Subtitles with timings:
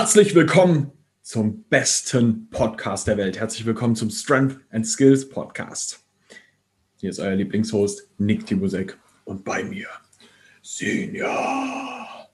[0.00, 3.38] Herzlich willkommen zum besten Podcast der Welt.
[3.38, 6.02] Herzlich willkommen zum Strength and Skills Podcast.
[6.96, 9.88] Hier ist euer Lieblingshost Nick Tibusek und bei mir
[10.62, 12.26] Sinja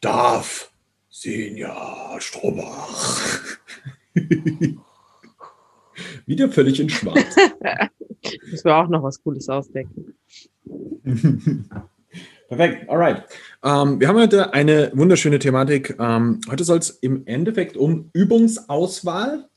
[0.00, 0.72] Darf
[1.08, 3.58] Sinja Strobach.
[6.26, 7.36] Wieder völlig in Schwarz.
[8.50, 10.16] Müssen wir auch noch was Cooles ausdenken.
[12.56, 13.24] Perfekt, alright.
[13.64, 15.96] Ähm, wir haben heute eine wunderschöne Thematik.
[15.98, 19.48] Ähm, heute soll es im Endeffekt um Übungsauswahl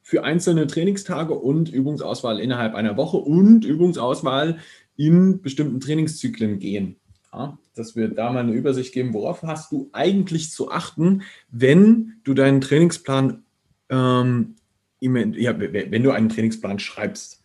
[0.00, 4.56] für einzelne Trainingstage und Übungsauswahl innerhalb einer Woche und Übungsauswahl
[4.96, 6.96] in bestimmten Trainingszyklen gehen.
[7.30, 12.14] Ja, dass wir da mal eine Übersicht geben, worauf hast du eigentlich zu achten, wenn
[12.24, 13.42] du deinen Trainingsplan,
[13.90, 14.56] ähm,
[14.98, 17.42] ja, wenn du einen Trainingsplan schreibst.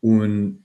[0.00, 0.64] Und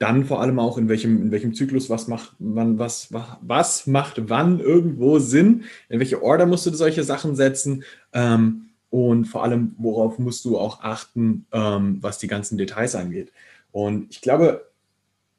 [0.00, 4.30] dann vor allem auch in welchem, in welchem Zyklus was macht, wann, was, was, macht
[4.30, 9.74] wann irgendwo Sinn, in welche Order musst du solche Sachen setzen ähm, und vor allem,
[9.76, 13.30] worauf musst du auch achten, ähm, was die ganzen Details angeht.
[13.72, 14.70] Und ich glaube,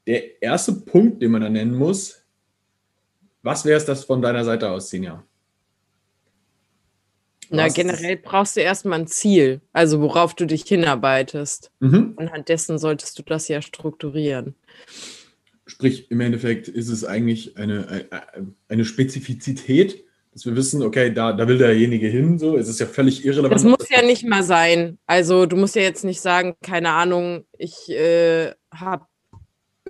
[0.06, 2.22] der erste Punkt, den man da nennen muss,
[3.42, 5.24] was wäre es das von deiner Seite aus, Sinja?
[7.52, 11.70] Na, generell brauchst du erstmal ein Ziel, also worauf du dich hinarbeitest.
[11.80, 12.14] Mhm.
[12.16, 14.54] Anhand dessen solltest du das ja strukturieren.
[15.66, 18.08] Sprich, im Endeffekt ist es eigentlich eine,
[18.68, 22.86] eine Spezifizität, dass wir wissen, okay, da, da will derjenige hin, so, es ist ja
[22.86, 23.54] völlig irrelevant.
[23.54, 24.98] Das muss ja nicht mal sein.
[25.06, 29.06] Also du musst ja jetzt nicht sagen, keine Ahnung, ich äh, habe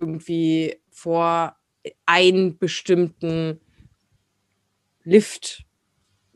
[0.01, 1.57] irgendwie vor,
[2.07, 3.61] einen bestimmten
[5.05, 5.65] Lift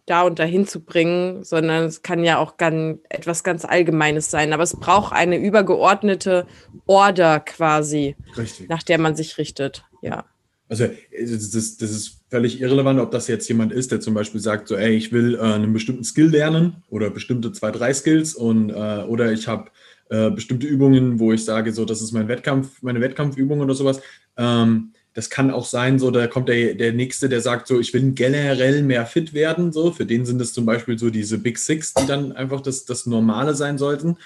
[0.06, 4.52] da und dahin zu bringen, sondern es kann ja auch ganz, etwas ganz Allgemeines sein.
[4.52, 6.46] Aber es braucht eine übergeordnete
[6.86, 8.68] Order quasi, Richtig.
[8.68, 9.84] nach der man sich richtet.
[10.02, 10.24] Ja.
[10.68, 14.40] Also das ist, das ist völlig irrelevant, ob das jetzt jemand ist, der zum Beispiel
[14.40, 18.34] sagt, so, ey, ich will äh, einen bestimmten Skill lernen oder bestimmte zwei, drei Skills
[18.34, 19.70] und äh, oder ich habe
[20.08, 24.00] äh, bestimmte Übungen, wo ich sage, so, das ist mein Wettkampf, meine Wettkampfübung oder sowas.
[24.36, 27.94] Ähm, das kann auch sein, so, da kommt der, der Nächste, der sagt so, ich
[27.94, 29.90] will generell mehr fit werden, so.
[29.90, 33.06] Für den sind es zum Beispiel so diese Big Six, die dann einfach das, das
[33.06, 34.18] Normale sein sollten.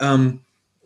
[0.00, 0.38] Ähm,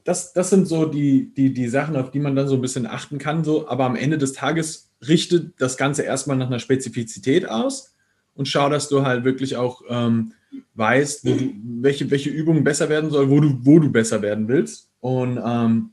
[0.02, 2.88] das, das sind so die, die, die Sachen, auf die man dann so ein bisschen
[2.88, 3.68] achten kann, so.
[3.68, 7.94] Aber am Ende des Tages richtet das Ganze erstmal nach einer Spezifizität aus
[8.34, 10.32] und schau, dass du halt wirklich auch ähm,
[10.74, 14.88] weißt, du, welche, welche Übungen besser werden soll, wo du, wo du besser werden willst.
[14.98, 15.90] Und ähm,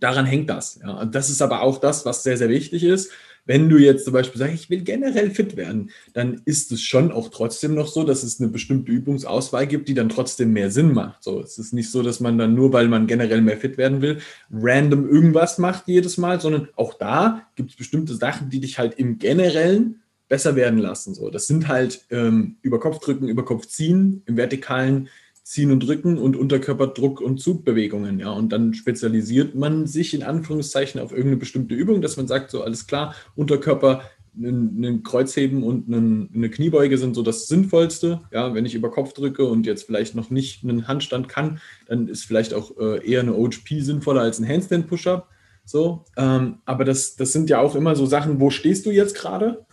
[0.00, 0.78] daran hängt das.
[0.82, 1.04] Ja.
[1.04, 3.10] Das ist aber auch das, was sehr, sehr wichtig ist.
[3.46, 7.12] Wenn du jetzt zum Beispiel sagst, ich will generell fit werden, dann ist es schon
[7.12, 10.92] auch trotzdem noch so, dass es eine bestimmte Übungsauswahl gibt, die dann trotzdem mehr Sinn
[10.92, 11.22] macht.
[11.22, 14.02] So, es ist nicht so, dass man dann nur, weil man generell mehr fit werden
[14.02, 14.18] will,
[14.52, 18.98] random irgendwas macht jedes Mal, sondern auch da gibt es bestimmte Sachen, die dich halt
[18.98, 21.14] im Generellen besser werden lassen.
[21.14, 25.08] So, das sind halt ähm, über Kopf drücken, über Kopf ziehen, im Vertikalen
[25.46, 28.18] Ziehen und Drücken und Unterkörperdruck und Zugbewegungen.
[28.18, 32.50] Ja, und dann spezialisiert man sich in Anführungszeichen auf irgendeine bestimmte Übung, dass man sagt,
[32.50, 34.02] so alles klar, Unterkörper,
[34.36, 38.22] ein Kreuzheben und eine Kniebeuge sind so das Sinnvollste.
[38.32, 42.08] Ja, wenn ich über Kopf drücke und jetzt vielleicht noch nicht einen Handstand kann, dann
[42.08, 45.28] ist vielleicht auch äh, eher eine OHP sinnvoller als ein Handstand Push-Up.
[45.64, 49.14] So, ähm, aber das, das sind ja auch immer so Sachen, wo stehst du jetzt
[49.14, 49.64] gerade?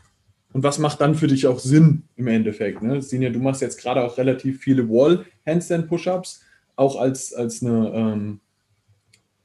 [0.54, 2.82] Und was macht dann für dich auch Sinn im Endeffekt?
[2.82, 3.02] Ne?
[3.02, 6.42] Sinja, du machst jetzt gerade auch relativ viele Wall-Handstand-Push-Ups,
[6.76, 8.40] auch als, als eine ähm,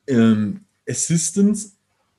[0.06, 1.72] ähm, Assistance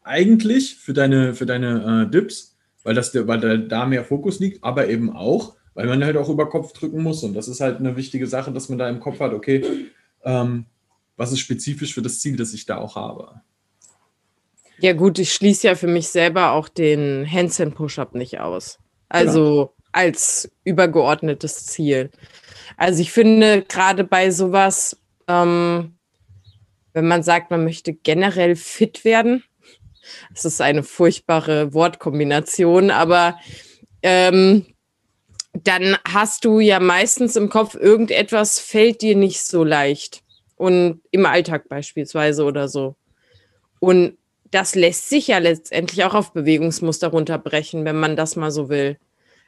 [0.03, 4.87] eigentlich für deine, für deine äh, Dips, weil, das, weil da mehr Fokus liegt, aber
[4.87, 7.23] eben auch, weil man halt auch über Kopf drücken muss.
[7.23, 9.63] Und das ist halt eine wichtige Sache, dass man da im Kopf hat, okay,
[10.23, 10.65] ähm,
[11.15, 13.41] was ist spezifisch für das Ziel, das ich da auch habe.
[14.81, 18.79] Ja, gut, ich schließe ja für mich selber auch den Handstand Push-Up nicht aus.
[19.09, 19.73] Also genau.
[19.91, 22.11] als übergeordnetes Ziel.
[22.77, 24.97] Also ich finde gerade bei sowas,
[25.27, 25.95] ähm,
[26.93, 29.43] wenn man sagt, man möchte generell fit werden,
[30.33, 33.37] das ist eine furchtbare Wortkombination, aber
[34.01, 34.65] ähm,
[35.53, 40.23] dann hast du ja meistens im Kopf, irgendetwas fällt dir nicht so leicht.
[40.55, 42.95] Und im Alltag beispielsweise oder so.
[43.79, 44.17] Und
[44.51, 48.97] das lässt sich ja letztendlich auch auf Bewegungsmuster runterbrechen, wenn man das mal so will.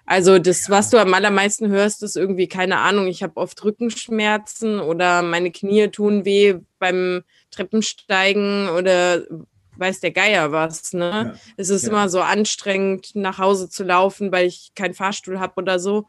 [0.05, 4.79] Also das, was du am allermeisten hörst, ist irgendwie, keine Ahnung, ich habe oft Rückenschmerzen
[4.79, 9.23] oder meine Knie tun weh beim Treppensteigen oder
[9.77, 10.93] weiß der Geier was.
[10.93, 11.33] Ne?
[11.33, 11.39] Ja.
[11.57, 11.89] Es ist ja.
[11.89, 16.07] immer so anstrengend, nach Hause zu laufen, weil ich keinen Fahrstuhl habe oder so.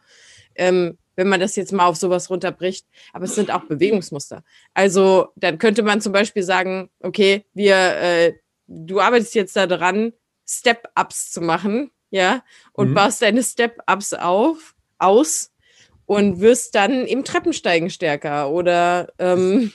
[0.54, 2.86] Ähm, wenn man das jetzt mal auf sowas runterbricht.
[3.12, 4.42] Aber es sind auch Bewegungsmuster.
[4.74, 8.32] Also dann könnte man zum Beispiel sagen, okay, wir äh,
[8.66, 10.12] du arbeitest jetzt daran,
[10.46, 12.94] Step-Ups zu machen, ja, und mhm.
[12.94, 15.50] baust deine Step-Ups auf, aus.
[16.06, 18.50] und wirst dann im Treppensteigen stärker.
[18.50, 19.72] Oder ähm,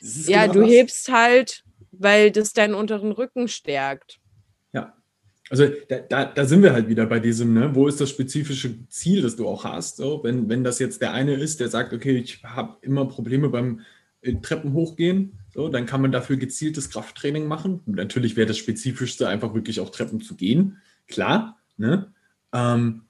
[0.00, 0.70] ja, genau du was.
[0.70, 4.18] hebst halt, weil das deinen unteren Rücken stärkt.
[4.72, 4.94] Ja.
[5.50, 7.74] Also da, da, da, sind wir halt wieder bei diesem, ne?
[7.74, 9.96] wo ist das spezifische Ziel, das du auch hast?
[9.96, 13.48] So, wenn, wenn das jetzt der eine ist, der sagt, okay, ich habe immer Probleme
[13.48, 13.80] beim
[14.42, 17.80] Treppen hochgehen, so, dann kann man dafür gezieltes Krafttraining machen.
[17.86, 21.58] Und natürlich wäre das Spezifischste einfach wirklich auch Treppen zu gehen, klar.
[21.76, 22.12] Ne?
[22.52, 23.02] Ähm,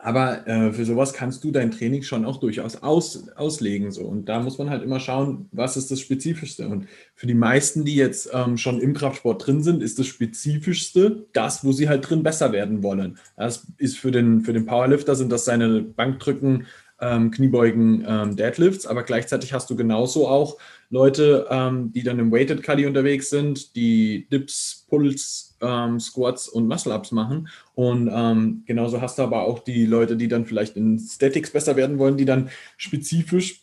[0.00, 3.90] aber äh, für sowas kannst du dein Training schon auch durchaus aus, auslegen.
[3.90, 4.04] So.
[4.04, 6.68] Und da muss man halt immer schauen, was ist das Spezifischste.
[6.68, 6.86] Und
[7.16, 11.64] für die meisten, die jetzt ähm, schon im Kraftsport drin sind, ist das Spezifischste das,
[11.64, 13.18] wo sie halt drin besser werden wollen.
[13.36, 16.66] Das ist für den, für den Powerlifter sind das seine Bankdrücken,
[17.00, 20.58] ähm, Kniebeugen, ähm, Deadlifts, aber gleichzeitig hast du genauso auch
[20.90, 26.66] Leute, ähm, die dann im Weighted Cuddy unterwegs sind, die Dips, Pulls, ähm, Squats und
[26.66, 27.48] Muscle-Ups machen.
[27.74, 31.76] Und ähm, genauso hast du aber auch die Leute, die dann vielleicht in Statics besser
[31.76, 33.62] werden wollen, die dann spezifisch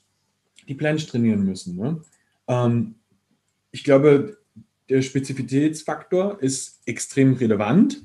[0.68, 1.76] die Planche trainieren müssen.
[1.76, 2.02] Ne?
[2.48, 2.96] Ähm,
[3.72, 4.38] ich glaube,
[4.90, 8.04] der Spezifitätsfaktor ist extrem relevant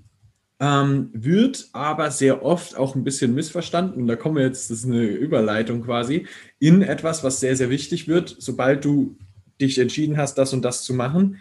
[0.60, 4.02] ähm, wird aber sehr oft auch ein bisschen missverstanden.
[4.02, 6.26] Und da kommen wir jetzt, das ist eine Überleitung quasi,
[6.58, 9.16] in etwas, was sehr, sehr wichtig wird, sobald du
[9.60, 11.38] dich entschieden hast, das und das zu machen,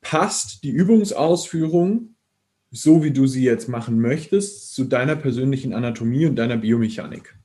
[0.00, 2.14] passt die Übungsausführung,
[2.70, 7.36] so wie du sie jetzt machen möchtest, zu deiner persönlichen Anatomie und deiner Biomechanik.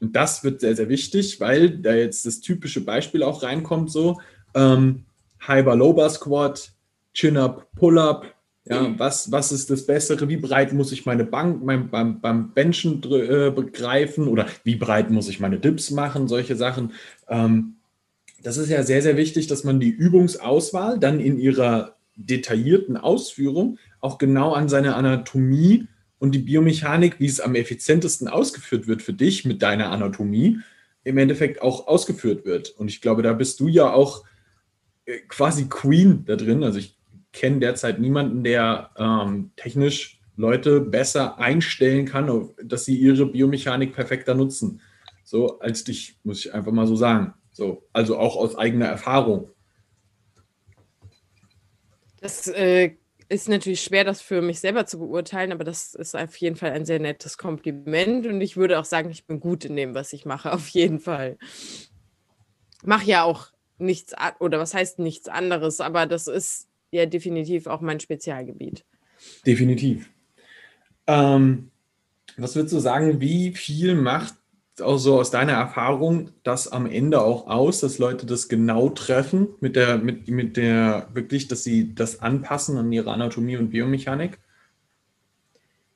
[0.00, 4.20] Und das wird sehr, sehr wichtig, weil da jetzt das typische Beispiel auch reinkommt, so
[4.54, 5.04] ähm,
[5.46, 6.72] High-Bar-Low-Bar-Squat,
[7.14, 8.37] Chin-Up, Pull-Up,
[8.68, 10.28] ja, was, was ist das Bessere?
[10.28, 15.10] Wie breit muss ich meine Bank mein, beim, beim Benchen äh, begreifen oder wie breit
[15.10, 16.28] muss ich meine Dips machen?
[16.28, 16.92] Solche Sachen.
[17.28, 17.76] Ähm,
[18.42, 23.78] das ist ja sehr, sehr wichtig, dass man die Übungsauswahl dann in ihrer detaillierten Ausführung
[24.00, 25.86] auch genau an seine Anatomie
[26.18, 30.58] und die Biomechanik, wie es am effizientesten ausgeführt wird für dich mit deiner Anatomie,
[31.04, 32.70] im Endeffekt auch ausgeführt wird.
[32.70, 34.24] Und ich glaube, da bist du ja auch
[35.06, 36.62] äh, quasi Queen da drin.
[36.62, 36.97] Also ich
[37.32, 44.34] kenne derzeit niemanden, der ähm, technisch Leute besser einstellen kann, dass sie ihre Biomechanik perfekter
[44.34, 44.80] nutzen.
[45.24, 47.34] So als dich, muss ich einfach mal so sagen.
[47.50, 49.50] So, also auch aus eigener Erfahrung.
[52.20, 52.92] Das äh,
[53.28, 56.70] ist natürlich schwer, das für mich selber zu beurteilen, aber das ist auf jeden Fall
[56.70, 60.12] ein sehr nettes Kompliment und ich würde auch sagen, ich bin gut in dem, was
[60.12, 61.36] ich mache, auf jeden Fall.
[62.84, 67.80] Mache ja auch nichts, oder was heißt nichts anderes, aber das ist ja definitiv auch
[67.80, 68.84] mein Spezialgebiet.
[69.46, 70.10] Definitiv.
[71.06, 71.70] Ähm,
[72.36, 74.34] was würdest du sagen, wie viel macht
[74.80, 79.48] auch so aus deiner Erfahrung das am Ende auch aus, dass Leute das genau treffen
[79.60, 84.38] mit der, mit, mit der, wirklich, dass sie das anpassen an ihre Anatomie und Biomechanik?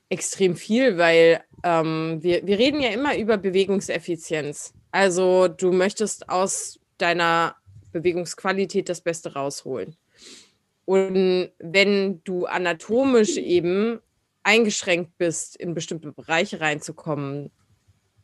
[0.09, 4.73] Extrem viel, weil ähm, wir, wir reden ja immer über Bewegungseffizienz.
[4.91, 7.55] Also du möchtest aus deiner
[7.93, 9.95] Bewegungsqualität das Beste rausholen.
[10.85, 13.99] Und wenn du anatomisch eben
[14.43, 17.51] eingeschränkt bist, in bestimmte Bereiche reinzukommen,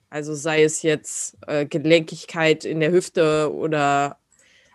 [0.10, 4.18] also sei es jetzt äh, Gelenkigkeit in der Hüfte oder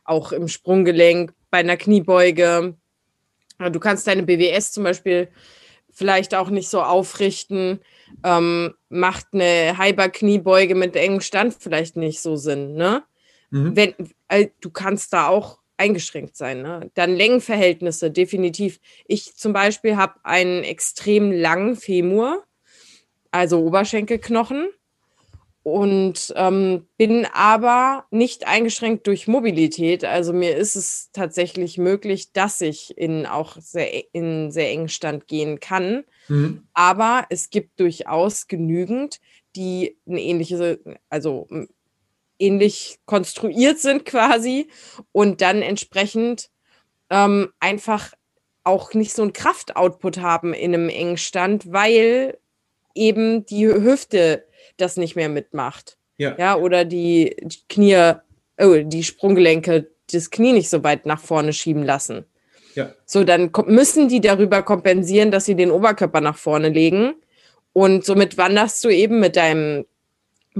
[0.05, 2.75] auch im Sprunggelenk bei einer Kniebeuge.
[3.59, 5.29] Du kannst deine BWS zum Beispiel
[5.91, 7.81] vielleicht auch nicht so aufrichten.
[8.23, 12.75] Ähm, macht eine Hyper-Kniebeuge mit engem Stand vielleicht nicht so Sinn.
[12.75, 13.03] Ne?
[13.51, 13.77] Mhm.
[13.77, 13.95] Wenn,
[14.29, 16.63] äh, du kannst da auch eingeschränkt sein.
[16.63, 16.91] Ne?
[16.95, 18.81] Dann Längenverhältnisse, definitiv.
[19.07, 22.45] Ich zum Beispiel habe einen extrem langen Femur,
[23.31, 24.69] also Oberschenkelknochen,
[25.65, 30.05] und ähm, bin aber nicht eingeschränkt durch Mobilität.
[30.05, 35.27] Also mir ist es tatsächlich möglich, dass ich in auch sehr, in sehr engen Stand
[35.27, 36.05] gehen kann.
[36.29, 36.69] Mhm.
[36.75, 39.21] Aber es gibt durchaus genügend,
[39.57, 41.49] die eine ähnliche, also
[42.39, 44.69] ähnlich konstruiert sind quasi
[45.13, 46.51] und dann entsprechend
[47.11, 48.13] ähm, einfach
[48.65, 52.39] auch nicht so einen Kraftoutput haben in einem engen Stand, weil
[52.95, 55.99] eben die Hüfte das nicht mehr mitmacht.
[56.17, 56.37] Ja.
[56.39, 57.37] ja oder die
[57.69, 58.15] Knie,
[58.59, 62.25] oh, die Sprunggelenke das Knie nicht so weit nach vorne schieben lassen.
[62.75, 62.93] Ja.
[63.07, 67.15] So, dann müssen die darüber kompensieren, dass sie den Oberkörper nach vorne legen.
[67.73, 69.87] Und somit wanderst du eben mit deinem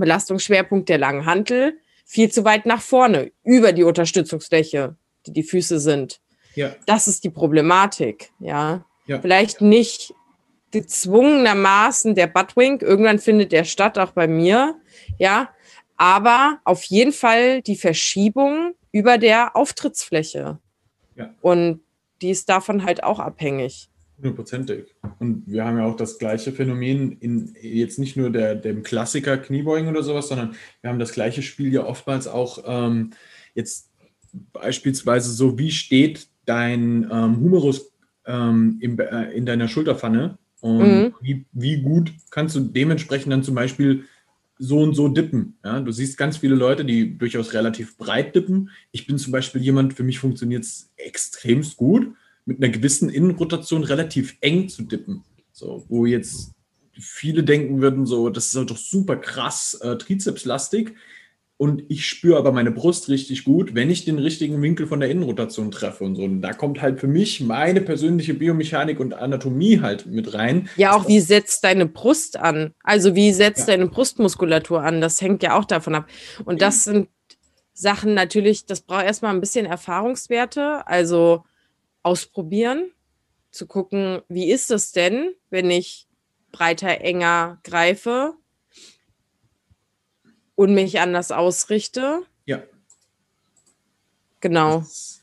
[0.01, 4.97] Belastungsschwerpunkt der langen Hantel viel zu weit nach vorne, über die Unterstützungsfläche,
[5.27, 6.21] die die Füße sind.
[6.55, 6.75] Ja.
[6.87, 8.85] Das ist die Problematik, ja.
[9.07, 9.21] ja.
[9.21, 10.15] Vielleicht nicht
[10.71, 14.77] gezwungenermaßen der Buttwink, irgendwann findet der statt, auch bei mir,
[15.19, 15.51] ja,
[15.97, 20.59] aber auf jeden Fall die Verschiebung über der Auftrittsfläche.
[21.15, 21.35] Ja.
[21.41, 21.81] Und
[22.23, 23.89] die ist davon halt auch abhängig.
[24.17, 24.95] Hundertprozentig.
[25.19, 29.37] Und wir haben ja auch das gleiche Phänomen in jetzt nicht nur der, dem Klassiker
[29.39, 33.11] Kniebeugen oder sowas, sondern wir haben das gleiche Spiel ja oftmals auch ähm,
[33.55, 33.91] jetzt
[34.53, 37.93] beispielsweise so, wie steht dein ähm, Humerus
[38.27, 41.15] ähm, in, äh, in deiner Schulterpfanne und mhm.
[41.21, 44.05] wie, wie gut kannst du dementsprechend dann zum Beispiel
[44.59, 45.59] so und so dippen.
[45.65, 45.81] Ja?
[45.81, 48.71] Du siehst ganz viele Leute, die durchaus relativ breit dippen.
[48.93, 52.15] Ich bin zum Beispiel jemand, für mich funktioniert es extremst gut
[52.47, 55.25] mit einer gewissen Innenrotation relativ eng zu dippen.
[55.53, 56.53] So, wo jetzt
[56.99, 60.95] viele denken würden, so, das ist doch super krass äh, trizepslastig.
[61.57, 65.09] Und ich spüre aber meine Brust richtig gut, wenn ich den richtigen Winkel von der
[65.09, 66.25] Innenrotation treffe und so.
[66.25, 70.69] Und da kommt halt für mich meine persönliche Biomechanik und Anatomie halt mit rein.
[70.77, 72.75] Ja, auch wie setzt deine Brust an?
[72.83, 73.77] Also wie setzt ja.
[73.77, 75.01] deine Brustmuskulatur an?
[75.01, 76.09] Das hängt ja auch davon ab.
[76.45, 77.09] Und das sind
[77.73, 80.85] Sachen natürlich, das braucht erstmal ein bisschen Erfahrungswerte.
[80.89, 81.45] Also
[82.05, 82.93] ausprobieren,
[83.51, 86.07] zu gucken, wie ist es denn, wenn ich
[86.53, 88.35] breiter, enger greife
[90.55, 92.21] und mich anders ausrichte.
[92.47, 92.63] Ja.
[94.41, 94.79] Genau.
[94.79, 95.23] Das,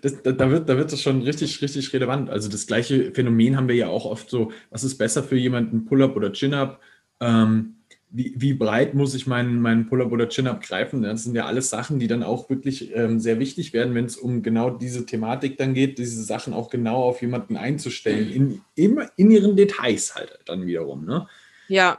[0.00, 2.30] das, da, wird, da wird das schon richtig, richtig relevant.
[2.30, 5.84] Also das gleiche Phänomen haben wir ja auch oft so, was ist besser für jemanden,
[5.84, 6.80] Pull-up oder Chin-up?
[7.20, 7.77] Ähm,
[8.10, 11.02] wie, wie breit muss ich meinen, meinen Pull-up oder Chin-up greifen?
[11.02, 14.16] Das sind ja alles Sachen, die dann auch wirklich ähm, sehr wichtig werden, wenn es
[14.16, 19.10] um genau diese Thematik dann geht, diese Sachen auch genau auf jemanden einzustellen, in, immer
[19.16, 21.04] in ihren Details halt dann wiederum.
[21.04, 21.26] Ne?
[21.68, 21.98] Ja,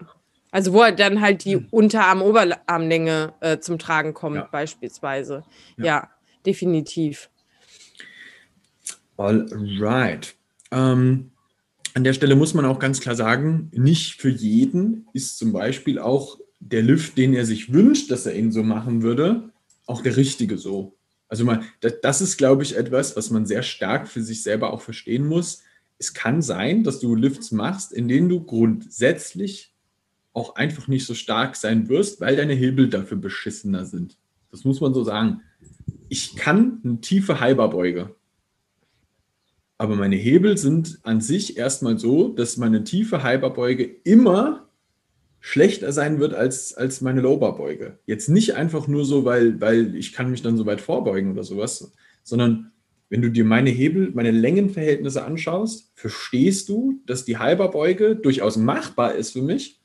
[0.51, 1.67] also wo dann halt die hm.
[1.69, 4.49] Unterarm-Oberarmlänge äh, zum Tragen kommt, ja.
[4.51, 5.43] beispielsweise.
[5.77, 5.85] Ja.
[5.85, 6.09] ja,
[6.45, 7.29] definitiv.
[9.17, 9.45] All
[9.79, 10.33] right.
[10.71, 11.31] Ähm,
[11.93, 15.99] an der Stelle muss man auch ganz klar sagen, nicht für jeden ist zum Beispiel
[15.99, 19.49] auch der Lift, den er sich wünscht, dass er ihn so machen würde,
[19.85, 20.95] auch der richtige so.
[21.27, 21.61] Also mal,
[22.01, 25.61] das ist, glaube ich, etwas, was man sehr stark für sich selber auch verstehen muss.
[25.99, 29.73] Es kann sein, dass du Lifts machst, in denen du grundsätzlich
[30.33, 34.17] auch einfach nicht so stark sein wirst, weil deine Hebel dafür beschissener sind.
[34.51, 35.41] Das muss man so sagen.
[36.07, 38.15] Ich kann eine tiefe Halberbeuge.
[39.79, 44.67] Aber meine Hebel sind an sich erstmal so, dass meine tiefe Hyperbeuge immer
[45.39, 47.97] schlechter sein wird als, als meine Lowerbeuge.
[48.05, 51.45] Jetzt nicht einfach nur so, weil, weil ich kann mich dann so weit vorbeugen oder
[51.45, 51.93] sowas,
[52.23, 52.73] sondern
[53.07, 59.15] wenn du dir meine Hebel, meine Längenverhältnisse anschaust, verstehst du, dass die Halberbeuge durchaus machbar
[59.15, 59.79] ist für mich,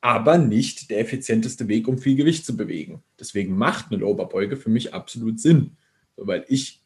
[0.00, 3.00] aber nicht der effizienteste Weg, um viel Gewicht zu bewegen.
[3.20, 5.76] Deswegen macht eine Lowerbeuge für mich absolut Sinn,
[6.16, 6.82] weil ich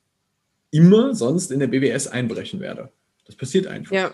[0.71, 2.91] immer sonst in der BWS einbrechen werde.
[3.27, 3.93] Das passiert einfach.
[3.93, 4.13] Ja.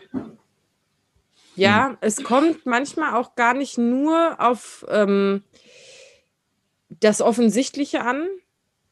[1.57, 1.97] Ja, hm.
[2.03, 5.43] es kommt manchmal auch gar nicht nur auf ähm,
[6.89, 8.27] das Offensichtliche an.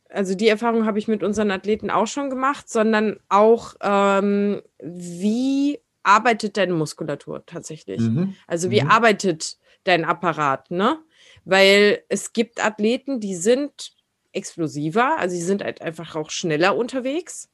[0.08, 5.80] Also die Erfahrung habe ich mit unseren Athleten auch schon gemacht, sondern auch, ähm, wie
[6.02, 8.00] arbeitet deine Muskulatur tatsächlich?
[8.00, 8.34] Mhm.
[8.46, 8.90] Also wie mhm.
[8.90, 10.98] arbeitet dein Apparat, ne?
[11.44, 13.92] Weil es gibt Athleten, die sind
[14.32, 17.50] explosiver, also sie sind halt einfach auch schneller unterwegs.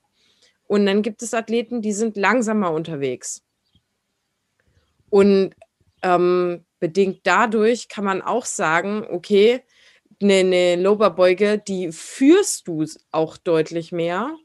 [0.71, 3.43] Und dann gibt es Athleten, die sind langsamer unterwegs.
[5.09, 5.51] Und
[6.01, 9.65] ähm, bedingt dadurch kann man auch sagen, okay,
[10.23, 14.37] eine, eine Loberbeuge, die führst du auch deutlich mehr.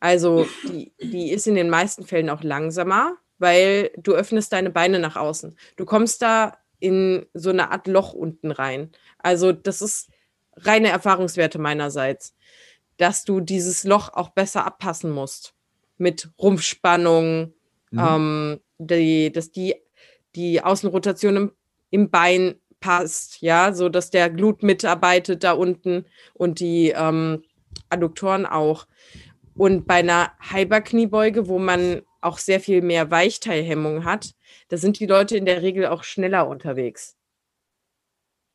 [0.00, 4.98] Also die, die ist in den meisten Fällen auch langsamer, weil du öffnest deine Beine
[4.98, 5.56] nach außen.
[5.76, 8.90] Du kommst da in so eine Art Loch unten rein.
[9.16, 10.10] Also das ist
[10.56, 12.34] reine Erfahrungswerte meinerseits
[12.96, 15.54] dass du dieses Loch auch besser abpassen musst.
[15.98, 17.54] Mit Rumpfspannung,
[17.90, 17.98] mhm.
[17.98, 19.76] ähm, die, dass die,
[20.34, 21.52] die Außenrotation im,
[21.90, 27.44] im Bein passt, ja, so dass der Glut mitarbeitet da unten und die ähm,
[27.88, 28.86] Adduktoren auch.
[29.54, 34.34] Und bei einer Hyperkniebeuge, wo man auch sehr viel mehr Weichteilhemmung hat,
[34.68, 37.16] da sind die Leute in der Regel auch schneller unterwegs.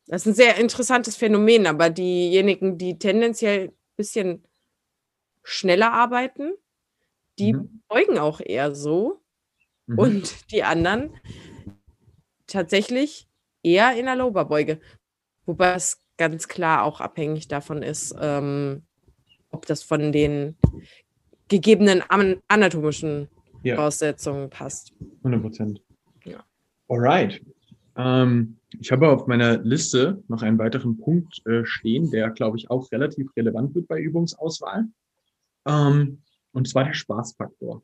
[0.06, 4.44] Das ist ein sehr interessantes Phänomen, aber diejenigen, die tendenziell bisschen
[5.42, 6.54] schneller arbeiten.
[7.38, 7.82] Die mhm.
[7.88, 9.20] beugen auch eher so.
[9.86, 9.98] Mhm.
[9.98, 11.14] Und die anderen
[12.46, 13.28] tatsächlich
[13.62, 14.80] eher in der Loberbeuge.
[15.44, 18.82] Wobei es ganz klar auch abhängig davon ist, ähm,
[19.50, 20.56] ob das von den
[21.48, 22.02] gegebenen
[22.48, 23.28] anatomischen
[23.62, 23.76] ja.
[23.76, 24.92] Voraussetzungen passt.
[25.18, 25.82] 100 Prozent.
[26.24, 26.44] Ja.
[26.88, 27.40] Alright.
[27.98, 32.70] Ähm, ich habe auf meiner Liste noch einen weiteren Punkt äh, stehen, der, glaube ich,
[32.70, 34.86] auch relativ relevant wird bei Übungsauswahl.
[35.66, 37.82] Ähm, und zwar der Spaßfaktor.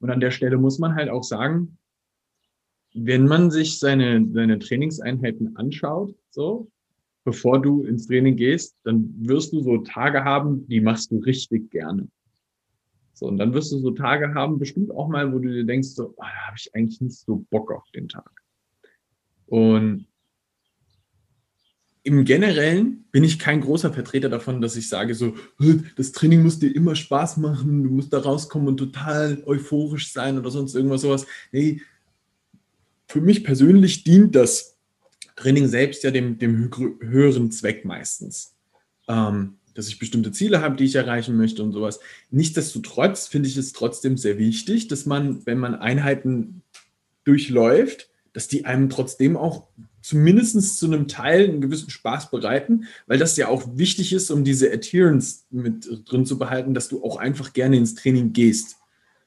[0.00, 1.78] Und an der Stelle muss man halt auch sagen,
[2.92, 6.70] wenn man sich seine, seine Trainingseinheiten anschaut, so,
[7.24, 11.70] bevor du ins Training gehst, dann wirst du so Tage haben, die machst du richtig
[11.70, 12.08] gerne.
[13.14, 15.88] So, und dann wirst du so Tage haben, bestimmt auch mal, wo du dir denkst,
[15.88, 18.43] so, oh, da habe ich eigentlich nicht so Bock auf den Tag.
[19.46, 20.06] Und
[22.02, 25.34] im Generellen bin ich kein großer Vertreter davon, dass ich sage so,
[25.96, 30.38] das Training muss dir immer Spaß machen, du musst da rauskommen und total euphorisch sein
[30.38, 31.26] oder sonst irgendwas sowas.
[31.50, 31.80] Nee,
[33.08, 34.76] für mich persönlich dient das
[35.36, 36.70] Training selbst ja dem, dem
[37.00, 38.54] höheren Zweck meistens.
[39.08, 42.00] Ähm, dass ich bestimmte Ziele habe, die ich erreichen möchte und sowas.
[42.30, 46.62] Nichtsdestotrotz finde ich es trotzdem sehr wichtig, dass man, wenn man Einheiten
[47.24, 49.68] durchläuft, dass die einem trotzdem auch
[50.02, 54.44] zumindest zu einem Teil einen gewissen Spaß bereiten, weil das ja auch wichtig ist, um
[54.44, 58.76] diese Adherence mit drin zu behalten, dass du auch einfach gerne ins Training gehst.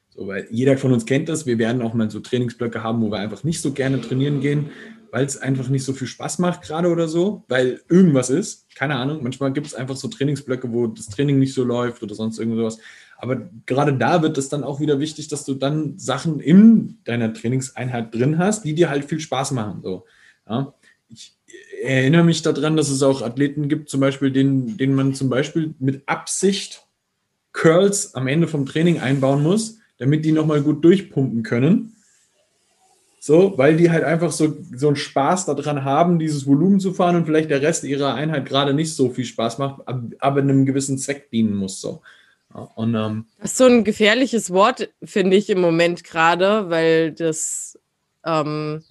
[0.09, 1.47] So, weil jeder von uns kennt das.
[1.47, 4.69] Wir werden auch mal so Trainingsblöcke haben, wo wir einfach nicht so gerne trainieren gehen,
[5.11, 8.67] weil es einfach nicht so viel Spaß macht gerade oder so, weil irgendwas ist.
[8.75, 9.23] Keine Ahnung.
[9.23, 12.77] Manchmal gibt es einfach so Trainingsblöcke, wo das Training nicht so läuft oder sonst irgendwas.
[13.17, 17.33] Aber gerade da wird es dann auch wieder wichtig, dass du dann Sachen in deiner
[17.33, 19.81] Trainingseinheit drin hast, die dir halt viel Spaß machen.
[19.83, 20.05] So.
[20.47, 20.73] Ja,
[21.09, 21.35] ich
[21.81, 25.73] erinnere mich daran, dass es auch Athleten gibt, zum Beispiel, denen, denen man zum Beispiel
[25.79, 26.83] mit Absicht
[27.53, 31.93] Curls am Ende vom Training einbauen muss, damit die nochmal gut durchpumpen können.
[33.19, 37.15] So, weil die halt einfach so, so einen Spaß daran haben, dieses Volumen zu fahren
[37.15, 40.97] und vielleicht der Rest ihrer Einheit gerade nicht so viel Spaß macht, aber einem gewissen
[40.97, 41.81] Zweck dienen muss.
[41.81, 42.01] So.
[42.53, 47.77] Und, ähm, das ist so ein gefährliches Wort, finde ich im Moment gerade, weil das
[48.25, 48.83] ähm,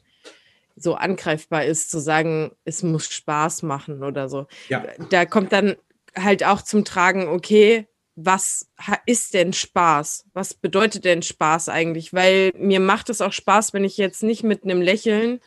[0.77, 4.47] so angreifbar ist, zu sagen, es muss Spaß machen oder so.
[4.69, 4.85] Ja.
[5.11, 5.77] Da kommt dann
[6.15, 8.69] halt auch zum Tragen, okay, was
[9.05, 10.27] ist denn Spaß?
[10.33, 12.15] Was bedeutet denn Spaß eigentlich?
[12.15, 15.41] Weil mir macht es auch Spaß, wenn ich jetzt nicht mit einem Lächeln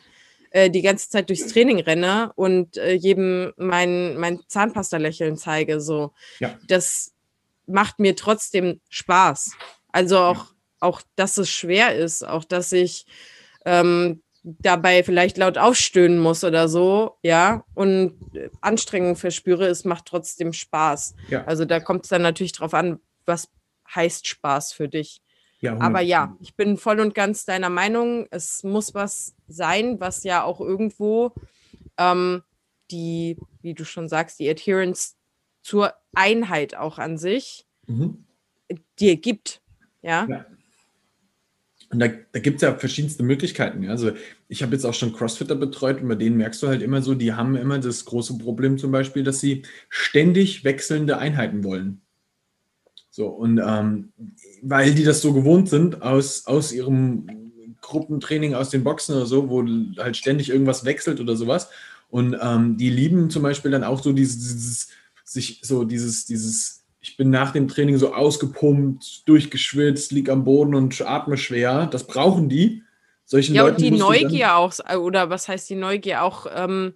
[0.50, 5.80] äh, die ganze Zeit durchs Training renne und äh, jedem mein, mein Zahnpasta-Lächeln zeige.
[5.80, 6.12] So.
[6.38, 6.56] Ja.
[6.68, 7.12] Das
[7.70, 9.52] macht mir trotzdem Spaß.
[9.92, 10.46] Also auch,
[10.80, 13.06] auch, dass es schwer ist, auch dass ich
[13.64, 18.18] ähm, dabei vielleicht laut aufstöhnen muss oder so, ja, und
[18.60, 21.14] Anstrengung verspüre, es macht trotzdem Spaß.
[21.28, 21.44] Ja.
[21.44, 23.48] Also da kommt es dann natürlich drauf an, was
[23.94, 25.20] heißt Spaß für dich.
[25.60, 30.24] Ja, Aber ja, ich bin voll und ganz deiner Meinung, es muss was sein, was
[30.24, 31.34] ja auch irgendwo
[31.98, 32.42] ähm,
[32.90, 35.16] die, wie du schon sagst, die Adherence
[35.62, 38.24] zur Einheit auch an sich mhm.
[38.98, 39.60] dir gibt.
[40.02, 40.26] ja.
[40.28, 40.46] ja.
[41.92, 43.82] Und da, da gibt es ja verschiedenste Möglichkeiten.
[43.82, 43.90] Ja.
[43.90, 44.12] Also
[44.46, 47.14] ich habe jetzt auch schon Crossfitter betreut und bei denen merkst du halt immer so,
[47.16, 52.00] die haben immer das große Problem zum Beispiel, dass sie ständig wechselnde Einheiten wollen.
[53.10, 54.12] So, und ähm,
[54.62, 57.26] weil die das so gewohnt sind aus, aus ihrem
[57.80, 59.64] Gruppentraining, aus den Boxen oder so, wo
[60.00, 61.70] halt ständig irgendwas wechselt oder sowas.
[62.08, 64.88] Und ähm, die lieben zum Beispiel dann auch so dieses, dieses
[65.32, 70.74] sich so dieses, dieses ich bin nach dem Training so ausgepumpt, durchgeschwitzt, lieg am Boden
[70.74, 71.86] und atme schwer.
[71.86, 72.82] Das brauchen die.
[73.24, 76.24] Solchen ja, Leuten und die Neugier auch, oder was heißt die Neugier?
[76.24, 76.94] Auch ähm,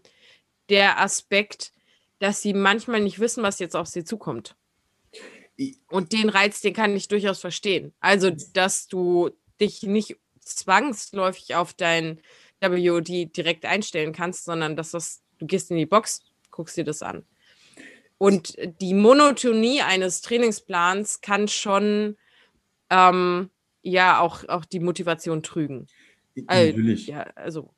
[0.69, 1.73] der Aspekt,
[2.19, 4.57] dass sie manchmal nicht wissen, was jetzt auf sie zukommt.
[5.89, 7.95] Und den Reiz, den kann ich durchaus verstehen.
[8.01, 12.21] Also, dass du dich nicht zwangsläufig auf dein
[12.61, 16.21] WOD direkt einstellen kannst, sondern dass das, du gehst in die Box,
[16.51, 17.25] guckst dir das an.
[18.19, 22.17] Und die Monotonie eines Trainingsplans kann schon
[22.91, 23.51] ähm,
[23.83, 25.87] ja auch, auch die Motivation trügen.
[26.35, 27.07] Natürlich.
[27.07, 27.71] ja, also.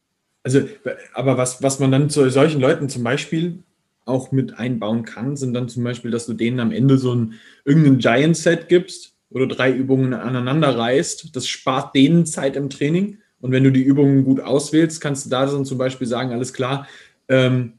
[0.42, 0.68] Also,
[1.12, 3.64] aber was, was man dann zu solchen Leuten zum Beispiel
[4.04, 7.34] auch mit einbauen kann, sind dann zum Beispiel, dass du denen am Ende so ein
[7.64, 11.34] irgendein Giant-Set gibst oder drei Übungen aneinander reißt.
[11.34, 13.18] Das spart denen Zeit im Training.
[13.40, 16.52] Und wenn du die Übungen gut auswählst, kannst du da dann zum Beispiel sagen, alles
[16.52, 16.86] klar,
[17.28, 17.74] ähm,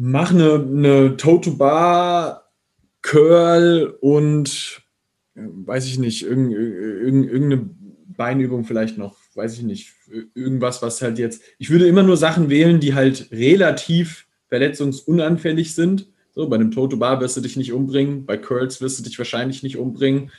[0.00, 2.50] mach eine, eine Toe-to-Bar,
[3.02, 4.82] Curl und
[5.34, 7.68] äh, weiß ich nicht, irgendeine
[8.06, 9.92] Beinübung vielleicht noch, weiß ich nicht,
[10.34, 11.42] irgendwas, was halt jetzt.
[11.58, 16.08] Ich würde immer nur Sachen wählen, die halt relativ verletzungsunanfällig sind.
[16.32, 19.62] So, bei einem Toe-to-Bar wirst du dich nicht umbringen, bei Curls wirst du dich wahrscheinlich
[19.62, 20.30] nicht umbringen.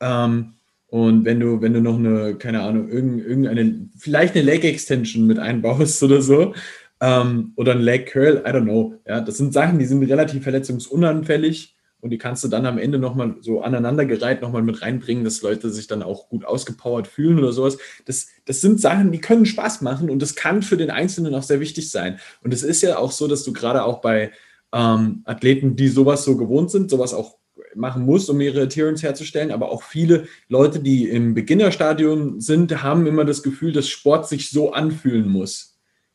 [0.00, 0.54] Ähm,
[0.86, 5.38] und wenn du, wenn du noch eine, keine Ahnung, irgendeine, vielleicht eine Leg Extension mit
[5.38, 6.54] einbaust oder so,
[7.00, 8.94] ähm, oder ein Leg Curl, I don't know.
[9.06, 12.98] Ja, das sind Sachen, die sind relativ verletzungsunanfällig und die kannst du dann am Ende
[12.98, 17.52] nochmal so aneinandergereiht nochmal mit reinbringen, dass Leute sich dann auch gut ausgepowert fühlen oder
[17.52, 17.78] sowas.
[18.06, 21.42] Das, das sind Sachen, die können Spaß machen und das kann für den Einzelnen auch
[21.42, 22.18] sehr wichtig sein.
[22.42, 24.32] Und es ist ja auch so, dass du gerade auch bei
[24.72, 27.36] ähm, Athleten, die sowas so gewohnt sind, sowas auch
[27.74, 29.52] machen musst, um ihre Adherence herzustellen.
[29.52, 34.50] Aber auch viele Leute, die im Beginnerstadium sind, haben immer das Gefühl, dass Sport sich
[34.50, 35.69] so anfühlen muss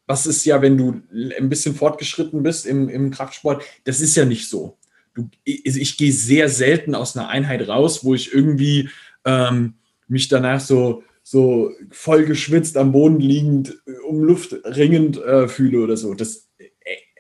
[0.08, 1.02] was ist ja, wenn du
[1.38, 4.78] ein bisschen fortgeschritten bist im, im Kraftsport, das ist ja nicht so.
[5.16, 8.90] du, ich, ich gehe sehr selten aus einer Einheit raus, wo ich irgendwie
[9.24, 9.76] ähm,
[10.08, 15.80] mich danach so, so voll geschwitzt am Boden liegend, äh, um Luft ringend äh, fühle
[15.80, 16.14] oder so.
[16.14, 16.50] Das,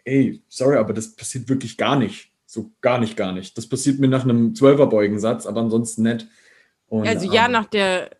[0.04, 2.32] ey, sorry, aber das passiert wirklich gar nicht.
[2.45, 3.58] So gar nicht, gar nicht.
[3.58, 6.28] Das passiert mir nach einem Zwölferbeugensatz, aber ansonsten nicht.
[6.88, 8.12] Und, also ja, ähm, nach der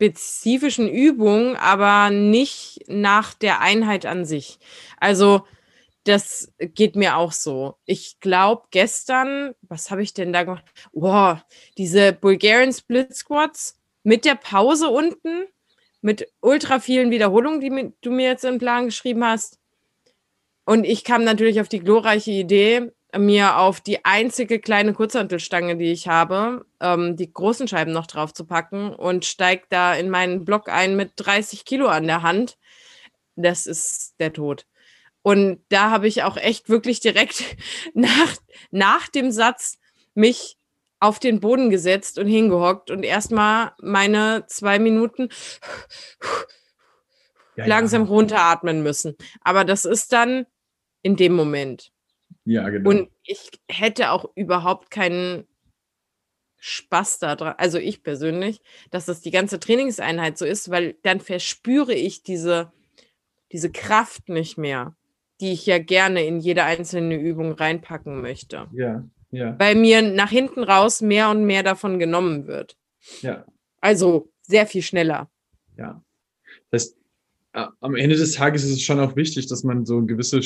[0.00, 4.58] spezifischen Übung, aber nicht nach der Einheit an sich.
[4.98, 5.42] Also
[6.04, 7.76] das geht mir auch so.
[7.84, 10.64] Ich glaube, gestern, was habe ich denn da gemacht?
[10.92, 11.34] Oh,
[11.76, 15.44] diese Bulgarian Split Squats mit der Pause unten,
[16.00, 19.58] mit ultra vielen Wiederholungen, die du mir jetzt im Plan geschrieben hast.
[20.64, 25.92] Und ich kam natürlich auf die glorreiche Idee, mir auf die einzige kleine Kurzhantelstange, die
[25.92, 30.44] ich habe, ähm, die großen Scheiben noch drauf zu packen und steige da in meinen
[30.44, 32.58] Block ein mit 30 Kilo an der Hand.
[33.36, 34.66] Das ist der Tod.
[35.22, 37.44] Und da habe ich auch echt wirklich direkt
[37.94, 38.36] nach,
[38.70, 39.78] nach dem Satz
[40.14, 40.56] mich
[40.98, 45.30] auf den Boden gesetzt und hingehockt und erstmal meine zwei Minuten
[47.56, 48.08] ja, langsam ja.
[48.08, 49.16] runteratmen müssen.
[49.40, 50.46] Aber das ist dann
[51.02, 51.90] in dem Moment.
[52.44, 52.90] Ja, genau.
[52.90, 55.46] Und ich hätte auch überhaupt keinen
[56.58, 61.94] Spaß daran, also ich persönlich, dass das die ganze Trainingseinheit so ist, weil dann verspüre
[61.94, 62.72] ich diese,
[63.50, 64.94] diese Kraft nicht mehr,
[65.40, 68.68] die ich ja gerne in jede einzelne Übung reinpacken möchte.
[68.72, 69.58] Ja, ja.
[69.58, 72.76] Weil mir nach hinten raus mehr und mehr davon genommen wird.
[73.22, 73.46] Ja.
[73.80, 75.30] Also sehr viel schneller.
[75.76, 76.04] Ja.
[76.70, 76.99] Das
[77.52, 80.40] am Ende des Tages ist es schon auch wichtig, dass man so gewisse,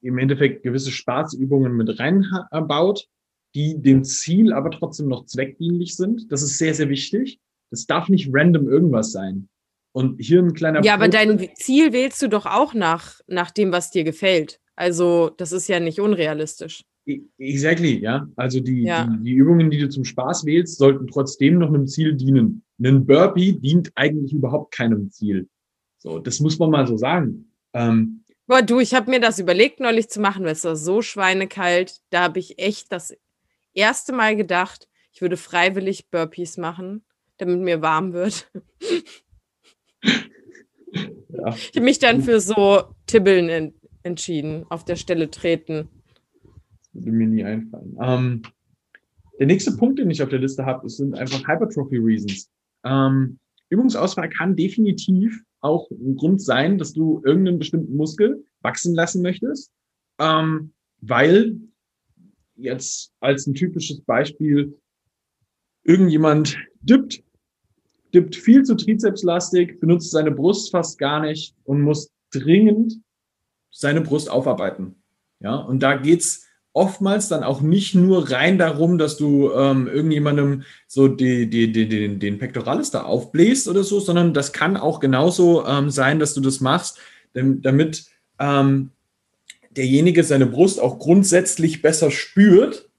[0.00, 3.06] im Endeffekt gewisse Spaßübungen mit reinbaut,
[3.54, 6.30] die dem Ziel aber trotzdem noch zweckdienlich sind.
[6.30, 7.40] Das ist sehr, sehr wichtig.
[7.70, 9.48] Das darf nicht random irgendwas sein.
[9.92, 10.84] Und hier ein kleiner.
[10.84, 14.60] Ja, aber dein Ziel wählst du doch auch nach, nach dem, was dir gefällt.
[14.74, 16.84] Also, das ist ja nicht unrealistisch.
[17.06, 18.28] E, exactly, ja.
[18.36, 19.06] Also die, ja.
[19.06, 22.62] die, die, Übungen, die du zum Spaß wählst, sollten trotzdem noch einem Ziel dienen.
[22.78, 25.48] Ein Burpee dient eigentlich überhaupt keinem Ziel.
[26.06, 27.50] So, das muss man mal so sagen.
[27.72, 31.02] Ähm, Boah, du, ich habe mir das überlegt, neulich zu machen, weil es war so
[31.02, 32.00] schweinekalt.
[32.10, 33.12] Da habe ich echt das
[33.74, 37.04] erste Mal gedacht, ich würde freiwillig Burpees machen,
[37.38, 38.50] damit mir warm wird.
[41.28, 41.48] Ja.
[41.48, 45.88] Ich habe mich dann für so Tibbeln en entschieden, auf der Stelle treten.
[46.94, 47.94] Das würde mir nie einfallen.
[48.00, 48.42] Ähm,
[49.38, 52.50] der nächste Punkt, den ich auf der Liste habe, sind einfach Hypertrophy Reasons.
[52.84, 53.38] Ähm,
[53.68, 59.70] Übungsauswahl kann definitiv auch ein Grund sein, dass du irgendeinen bestimmten Muskel wachsen lassen möchtest,
[60.18, 61.60] ähm, weil
[62.56, 64.78] jetzt als ein typisches Beispiel
[65.84, 67.22] irgendjemand dippt,
[68.14, 72.94] dippt viel zu trizepslastig, benutzt seine Brust fast gar nicht und muss dringend
[73.70, 75.02] seine Brust aufarbeiten.
[75.40, 76.45] Ja, und da geht's
[76.76, 81.88] oftmals dann auch nicht nur rein darum, dass du ähm, irgendjemandem so die, die, die,
[81.88, 86.34] den, den Pectoralis da aufbläst oder so, sondern das kann auch genauso ähm, sein, dass
[86.34, 86.98] du das machst,
[87.32, 88.04] damit
[88.38, 88.90] ähm,
[89.70, 92.90] derjenige seine Brust auch grundsätzlich besser spürt.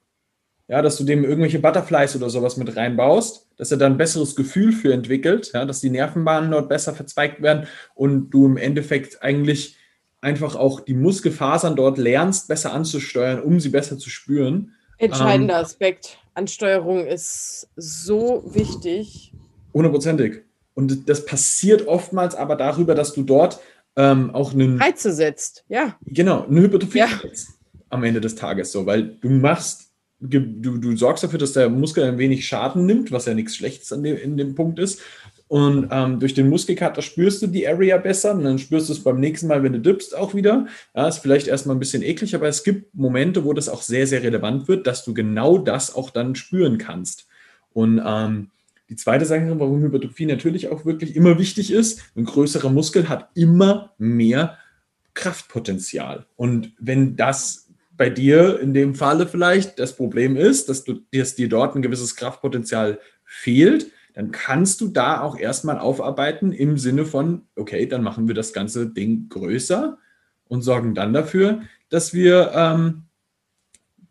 [0.69, 4.35] Ja, dass du dem irgendwelche Butterflies oder sowas mit reinbaust, dass er da ein besseres
[4.35, 9.23] Gefühl für entwickelt, ja, dass die Nervenbahnen dort besser verzweigt werden und du im Endeffekt
[9.23, 9.77] eigentlich
[10.27, 14.73] einfach auch die Muskelfasern dort lernst, besser anzusteuern, um sie besser zu spüren.
[14.97, 16.17] Entscheidender ähm, Aspekt.
[16.33, 19.31] Ansteuerung ist so wichtig.
[19.73, 20.41] Hundertprozentig.
[20.73, 23.59] Und das passiert oftmals aber darüber, dass du dort
[23.95, 24.81] ähm, auch einen.
[24.81, 25.95] Reize setzt, ja.
[26.05, 27.09] Genau, eine Hypertrophie ja.
[27.89, 32.03] am Ende des Tages so, weil du machst, du, du sorgst dafür, dass der Muskel
[32.03, 34.99] ein wenig Schaden nimmt, was ja nichts Schlechtes an dem, in dem Punkt ist.
[35.47, 39.03] Und ähm, durch den Muskelkater spürst du die Area besser und dann spürst du es
[39.03, 40.67] beim nächsten Mal, wenn du dippst, auch wieder.
[40.93, 44.07] Ja, ist vielleicht erstmal ein bisschen eklig, aber es gibt Momente, wo das auch sehr,
[44.07, 47.27] sehr relevant wird, dass du genau das auch dann spüren kannst.
[47.71, 48.49] Und ähm,
[48.89, 53.29] die zweite Sache, warum Hypertrophie natürlich auch wirklich immer wichtig ist, ein größerer Muskel hat
[53.33, 54.57] immer mehr
[55.13, 56.25] Kraftpotenzial.
[56.35, 61.35] Und wenn das bei dir in dem Falle vielleicht das Problem ist, dass, du, dass
[61.35, 67.05] dir dort ein gewisses Kraftpotenzial fehlt, dann kannst du da auch erstmal aufarbeiten im Sinne
[67.05, 69.99] von, okay, dann machen wir das ganze Ding größer
[70.47, 73.03] und sorgen dann dafür, dass wir ähm,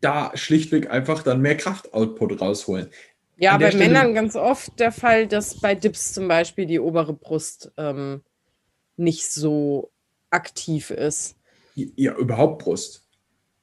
[0.00, 2.86] da schlichtweg einfach dann mehr Kraftoutput rausholen.
[3.36, 7.12] Ja, bei Stelle, Männern ganz oft der Fall, dass bei Dips zum Beispiel die obere
[7.12, 8.22] Brust ähm,
[8.96, 9.90] nicht so
[10.30, 11.34] aktiv ist.
[11.74, 13.08] Ja, überhaupt Brust.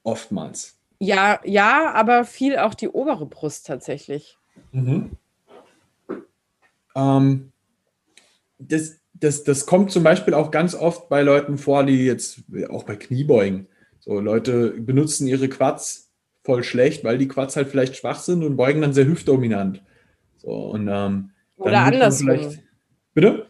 [0.03, 0.77] Oftmals.
[0.99, 4.37] Ja, ja, aber viel auch die obere Brust tatsächlich.
[4.73, 5.11] Mhm.
[6.95, 7.51] Ähm,
[8.59, 12.83] das, das, das kommt zum Beispiel auch ganz oft bei Leuten vor, die jetzt auch
[12.83, 13.67] bei Kniebeugen.
[13.99, 16.11] So, Leute benutzen ihre Quads
[16.43, 19.81] voll schlecht, weil die Quads halt vielleicht schwach sind und beugen dann sehr hüftdominant.
[20.37, 22.57] So, und, ähm, Oder andersrum.
[23.13, 23.47] Bitte?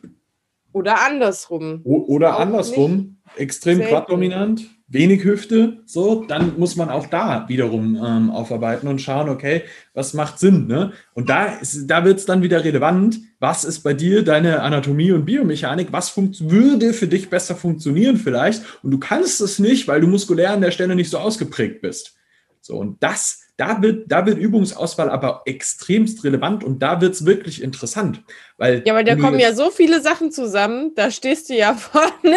[0.74, 1.82] Oder andersrum.
[1.84, 8.30] O oder andersrum, extrem quaddominant, wenig Hüfte, so, dann muss man auch da wiederum ähm,
[8.30, 10.94] aufarbeiten und schauen, okay, was macht Sinn, ne?
[11.14, 15.26] Und da, da wird es dann wieder relevant, was ist bei dir deine Anatomie und
[15.26, 20.08] Biomechanik, was würde für dich besser funktionieren vielleicht und du kannst es nicht, weil du
[20.08, 22.16] muskulär an der Stelle nicht so ausgeprägt bist.
[22.62, 27.26] So, und das, da wird, da wird Übungsauswahl aber extremst relevant und da wird es
[27.26, 28.24] wirklich interessant.
[28.58, 32.02] Weil ja, weil da kommen ja so viele Sachen zusammen, da stehst du ja vor
[32.02, 32.36] einem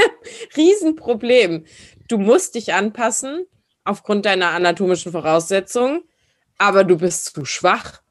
[0.57, 1.65] Riesenproblem.
[2.09, 3.47] Du musst dich anpassen
[3.85, 6.03] aufgrund deiner anatomischen Voraussetzungen,
[6.59, 8.03] aber du bist zu schwach.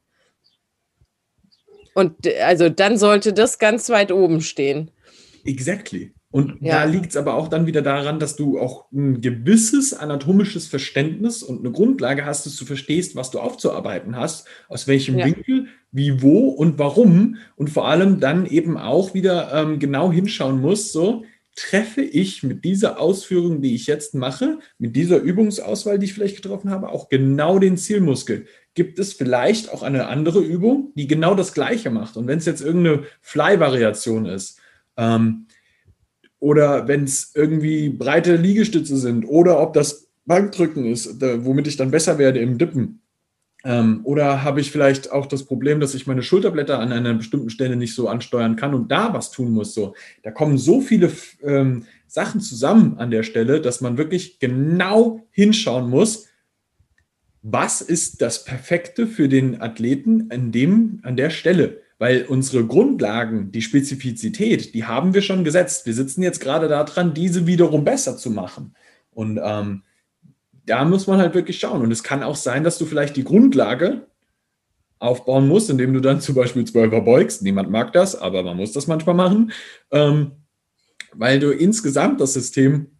[1.94, 4.92] Und also dann sollte das ganz weit oben stehen.
[5.46, 6.15] Exactly.
[6.36, 6.80] Und ja.
[6.80, 11.42] da liegt es aber auch dann wieder daran, dass du auch ein gewisses anatomisches Verständnis
[11.42, 15.28] und eine Grundlage hast, dass du verstehst, was du aufzuarbeiten hast, aus welchem ja.
[15.28, 17.38] Winkel, wie, wo und warum.
[17.56, 21.24] Und vor allem dann eben auch wieder ähm, genau hinschauen musst, so
[21.56, 26.44] treffe ich mit dieser Ausführung, die ich jetzt mache, mit dieser Übungsauswahl, die ich vielleicht
[26.44, 28.46] getroffen habe, auch genau den Zielmuskel.
[28.74, 32.18] Gibt es vielleicht auch eine andere Übung, die genau das Gleiche macht?
[32.18, 34.60] Und wenn es jetzt irgendeine Fly-Variation ist,
[34.98, 35.45] ähm,
[36.40, 41.78] oder wenn es irgendwie breite Liegestütze sind oder ob das Bankdrücken ist, da, womit ich
[41.78, 43.02] dann besser werde im Dippen.
[43.64, 47.50] Ähm, oder habe ich vielleicht auch das Problem, dass ich meine Schulterblätter an einer bestimmten
[47.50, 49.74] Stelle nicht so ansteuern kann und da was tun muss.
[49.74, 51.12] So, da kommen so viele
[51.44, 56.28] ähm, Sachen zusammen an der Stelle, dass man wirklich genau hinschauen muss,
[57.42, 61.82] was ist das Perfekte für den Athleten an, dem, an der Stelle.
[61.98, 65.86] Weil unsere Grundlagen, die Spezifizität, die haben wir schon gesetzt.
[65.86, 68.76] Wir sitzen jetzt gerade daran, diese wiederum besser zu machen.
[69.12, 69.84] Und ähm,
[70.66, 71.82] da muss man halt wirklich schauen.
[71.82, 74.08] Und es kann auch sein, dass du vielleicht die Grundlage
[75.00, 77.42] aufbauen musst, indem du dann zum Beispiel Zwölfer beugst.
[77.42, 79.52] Niemand mag das, aber man muss das manchmal machen,
[79.92, 80.32] ähm,
[81.14, 82.95] weil du insgesamt das System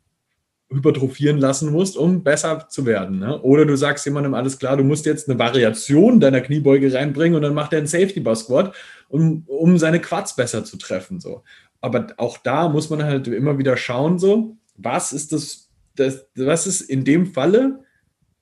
[0.70, 3.20] hypertrophieren lassen musst, um besser zu werden.
[3.20, 3.40] Ne?
[3.42, 7.44] Oder du sagst jemandem, alles klar, du musst jetzt eine Variation deiner Kniebeuge reinbringen und
[7.44, 8.74] dann macht er einen Safety Bar Squat,
[9.08, 11.20] um, um seine Quads besser zu treffen.
[11.20, 11.44] So.
[11.82, 16.68] Aber auch da muss man halt immer wieder schauen, so, was ist das, das was
[16.68, 17.84] ist in dem Falle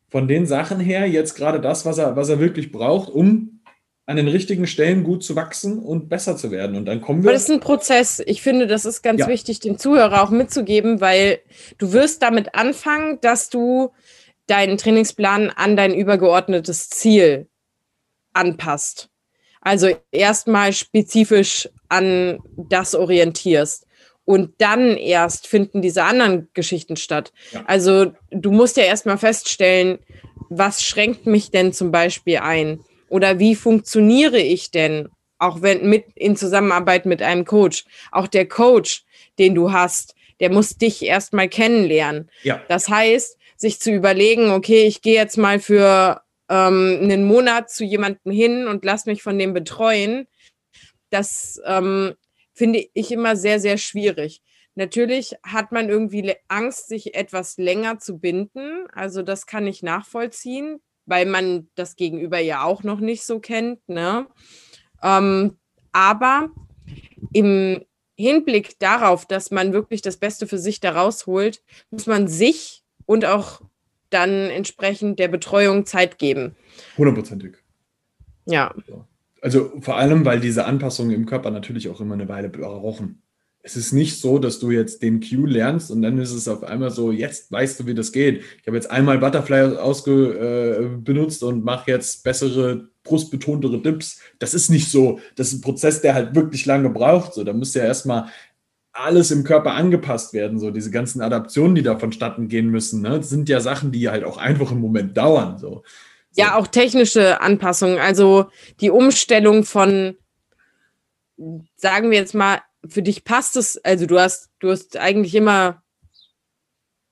[0.09, 3.52] von den Sachen her jetzt gerade das, was er, was er wirklich braucht, um
[4.05, 6.75] an den richtigen Stellen gut zu wachsen und besser zu werden.
[6.75, 7.29] Und dann kommen wir.
[7.29, 8.21] Aber das ist ein Prozess.
[8.25, 9.27] Ich finde, das ist ganz ja.
[9.27, 11.39] wichtig, dem Zuhörer auch mitzugeben, weil
[11.77, 13.91] du wirst damit anfangen, dass du
[14.47, 17.47] deinen Trainingsplan an dein übergeordnetes Ziel
[18.33, 19.09] anpasst.
[19.61, 23.87] Also erstmal spezifisch an das orientierst.
[24.25, 27.31] Und dann erst finden diese anderen Geschichten statt.
[27.51, 27.63] Ja.
[27.67, 29.99] Also du musst ja erstmal feststellen,
[30.49, 32.81] was schränkt mich denn zum Beispiel ein?
[33.13, 37.85] Oder wie funktioniere ich denn, auch wenn mit in Zusammenarbeit mit einem Coach?
[38.11, 39.03] Auch der Coach,
[39.37, 42.31] den du hast, der muss dich erstmal kennenlernen.
[42.41, 42.59] Ja.
[42.69, 47.83] Das heißt, sich zu überlegen, okay, ich gehe jetzt mal für ähm, einen Monat zu
[47.83, 50.27] jemandem hin und lass mich von dem betreuen,
[51.11, 52.15] das ähm,
[52.55, 54.41] finde ich immer sehr, sehr schwierig.
[54.73, 58.87] Natürlich hat man irgendwie Angst, sich etwas länger zu binden.
[58.91, 63.87] Also das kann ich nachvollziehen weil man das Gegenüber ja auch noch nicht so kennt.
[63.87, 64.27] Ne?
[65.01, 65.57] Ähm,
[65.91, 66.49] aber
[67.33, 67.81] im
[68.15, 73.25] Hinblick darauf, dass man wirklich das Beste für sich da rausholt, muss man sich und
[73.25, 73.61] auch
[74.09, 76.55] dann entsprechend der Betreuung Zeit geben.
[76.97, 77.55] Hundertprozentig.
[78.45, 78.73] Ja.
[79.41, 83.22] Also vor allem, weil diese Anpassungen im Körper natürlich auch immer eine Weile brauchen
[83.65, 86.63] es ist nicht so, dass du jetzt den Cue lernst und dann ist es auf
[86.63, 88.43] einmal so, jetzt weißt du, wie das geht.
[88.59, 94.19] Ich habe jetzt einmal Butterfly ausge, äh, benutzt und mache jetzt bessere, brustbetontere Dips.
[94.37, 95.21] Das ist nicht so.
[95.37, 97.33] Das ist ein Prozess, der halt wirklich lange braucht.
[97.33, 98.25] So, da müsste ja erstmal
[98.91, 100.59] alles im Körper angepasst werden.
[100.59, 103.23] So, diese ganzen Adaptionen, die da vonstatten gehen müssen, ne?
[103.23, 105.57] sind ja Sachen, die halt auch einfach im Moment dauern.
[105.57, 105.83] So.
[106.31, 106.41] so.
[106.41, 107.99] Ja, auch technische Anpassungen.
[107.99, 108.47] Also
[108.81, 110.17] die Umstellung von,
[111.77, 115.83] sagen wir jetzt mal, für dich passt es, also du hast, du hast eigentlich immer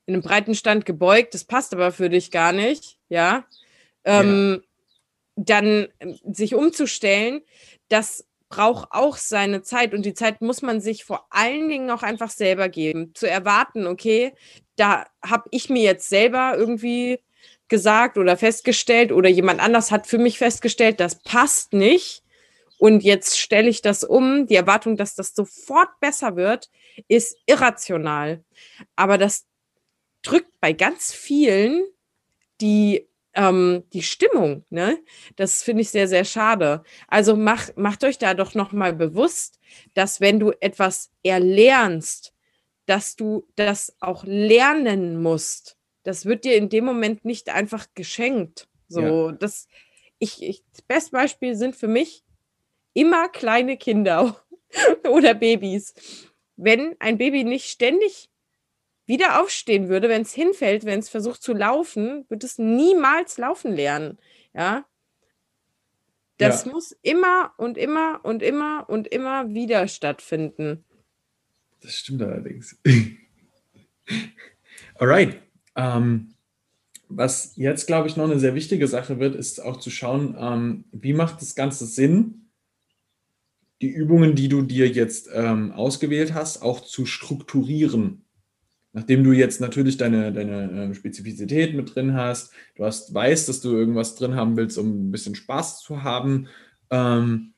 [0.06, 3.46] in einem breiten Stand gebeugt, das passt aber für dich gar nicht, ja.
[4.04, 4.68] Ähm, ja.
[5.36, 7.42] Dann ähm, sich umzustellen,
[7.88, 12.04] das braucht auch seine Zeit und die Zeit muss man sich vor allen Dingen auch
[12.04, 13.14] einfach selber geben.
[13.16, 14.34] Zu erwarten, okay,
[14.76, 17.20] da habe ich mir jetzt selber irgendwie
[17.70, 22.24] gesagt oder festgestellt oder jemand anders hat für mich festgestellt, das passt nicht
[22.82, 24.48] und jetzt stelle ich das um.
[24.48, 26.72] Die Erwartung, dass das sofort besser wird,
[27.08, 28.44] ist irrational.
[28.96, 29.46] Aber das
[30.24, 31.84] drückt bei ganz vielen
[32.60, 34.98] die ähm, die Stimmung, ne?
[35.36, 36.82] Das finde ich sehr, sehr schade.
[37.08, 39.60] Also mach, macht euch da doch nochmal bewusst,
[39.94, 42.34] dass wenn du etwas erlernst,
[42.88, 45.78] dass du das auch lernen musst.
[46.02, 48.68] Das wird dir in dem Moment nicht einfach geschenkt.
[48.88, 49.32] So, ja.
[49.34, 49.68] das,
[50.18, 52.24] ich, ich, das beste Beispiel sind für mich
[52.94, 54.42] immer kleine Kinder
[55.10, 55.94] oder Babys.
[56.56, 58.30] Wenn ein Baby nicht ständig
[59.06, 63.74] wieder aufstehen würde, wenn es hinfällt, wenn es versucht zu laufen, wird es niemals laufen
[63.74, 64.18] lernen.
[64.54, 64.86] Ja.
[66.38, 66.72] Das ja.
[66.72, 70.86] muss immer und immer und immer und immer wieder stattfinden.
[71.82, 72.80] Das stimmt allerdings.
[74.96, 75.42] Alright.
[75.76, 76.34] Ähm,
[77.10, 80.86] was jetzt, glaube ich, noch eine sehr wichtige Sache wird, ist auch zu schauen, ähm,
[80.92, 82.41] wie macht das Ganze Sinn,
[83.82, 88.26] die Übungen, die du dir jetzt ähm, ausgewählt hast, auch zu strukturieren.
[88.94, 93.62] Nachdem du jetzt natürlich deine, deine äh, Spezifizität mit drin hast, du hast, weißt, dass
[93.62, 96.48] du irgendwas drin haben willst, um ein bisschen Spaß zu haben.
[96.90, 97.54] Ähm,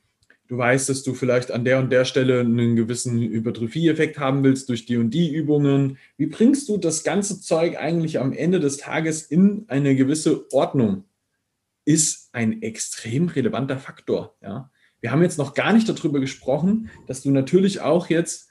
[0.48, 4.70] du weißt, dass du vielleicht an der und der Stelle einen gewissen Hypertrophie-Effekt haben willst
[4.70, 5.98] durch die und die Übungen.
[6.18, 11.06] Wie bringst du das ganze Zeug eigentlich am Ende des Tages in eine gewisse Ordnung?
[11.84, 14.38] Ist ein extrem relevanter Faktor.
[14.42, 14.72] Ja?
[15.04, 18.50] Wir haben jetzt noch gar nicht darüber gesprochen, dass du natürlich auch jetzt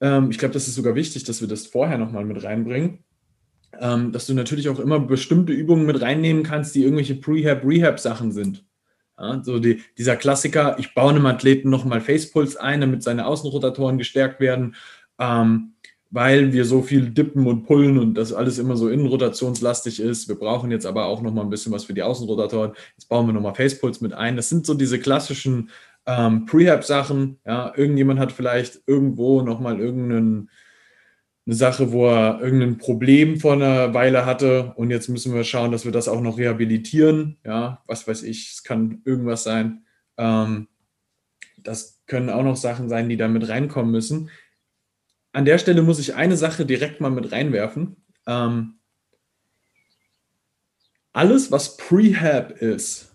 [0.00, 3.04] ähm, ich glaube, das ist sogar wichtig, dass wir das vorher nochmal mit reinbringen,
[3.78, 8.64] ähm, dass du natürlich auch immer bestimmte Übungen mit reinnehmen kannst, die irgendwelche Prehab-Rehab-Sachen sind.
[9.18, 13.98] Ja, so die, dieser Klassiker, ich baue einem Athleten nochmal Facepuls ein, damit seine Außenrotatoren
[13.98, 14.76] gestärkt werden,
[15.18, 15.74] ähm,
[16.10, 20.28] weil wir so viel dippen und pullen und das alles immer so innenrotationslastig ist.
[20.28, 22.72] Wir brauchen jetzt aber auch nochmal ein bisschen was für die Außenrotatoren.
[22.96, 24.36] Jetzt bauen wir nochmal Facepuls mit ein.
[24.36, 25.68] Das sind so diese klassischen
[26.08, 27.38] ähm, Prehab-Sachen.
[27.46, 30.46] Ja, irgendjemand hat vielleicht irgendwo nochmal irgendeine
[31.44, 35.84] Sache, wo er irgendein Problem vor einer Weile hatte und jetzt müssen wir schauen, dass
[35.84, 37.36] wir das auch noch rehabilitieren.
[37.44, 39.84] Ja, was weiß ich, es kann irgendwas sein.
[40.16, 40.68] Ähm,
[41.58, 44.30] das können auch noch Sachen sein, die da mit reinkommen müssen.
[45.32, 47.96] An der Stelle muss ich eine Sache direkt mal mit reinwerfen.
[48.26, 48.78] Ähm,
[51.12, 53.07] alles, was Prehab ist,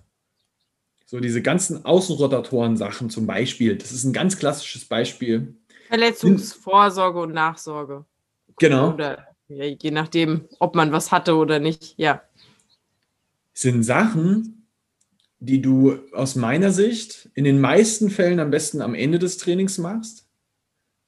[1.14, 5.54] so diese ganzen Außenrotatoren-Sachen zum Beispiel, das ist ein ganz klassisches Beispiel.
[5.88, 8.06] Verletzungsvorsorge und Nachsorge.
[8.58, 8.96] Genau.
[8.96, 12.24] Oder ja, je nachdem, ob man was hatte oder nicht, ja.
[13.54, 14.66] Sind Sachen,
[15.38, 19.78] die du aus meiner Sicht in den meisten Fällen am besten am Ende des Trainings
[19.78, 20.28] machst.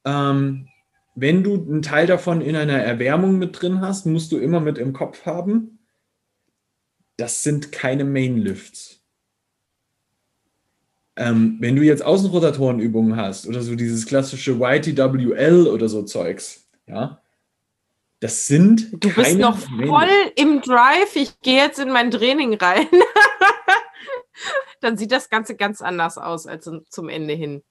[0.05, 0.67] Ähm,
[1.15, 4.77] wenn du einen Teil davon in einer Erwärmung mit drin hast, musst du immer mit
[4.77, 5.79] im Kopf haben,
[7.17, 9.01] das sind keine Mainlifts.
[11.17, 17.21] Ähm, wenn du jetzt Außenrotatorenübungen hast oder so dieses klassische YTWL oder so Zeugs, ja,
[18.19, 18.91] das sind.
[19.03, 21.15] Du bist noch voll im Drive.
[21.15, 22.87] Ich gehe jetzt in mein Training rein.
[24.81, 27.63] Dann sieht das Ganze ganz anders aus als zum Ende hin.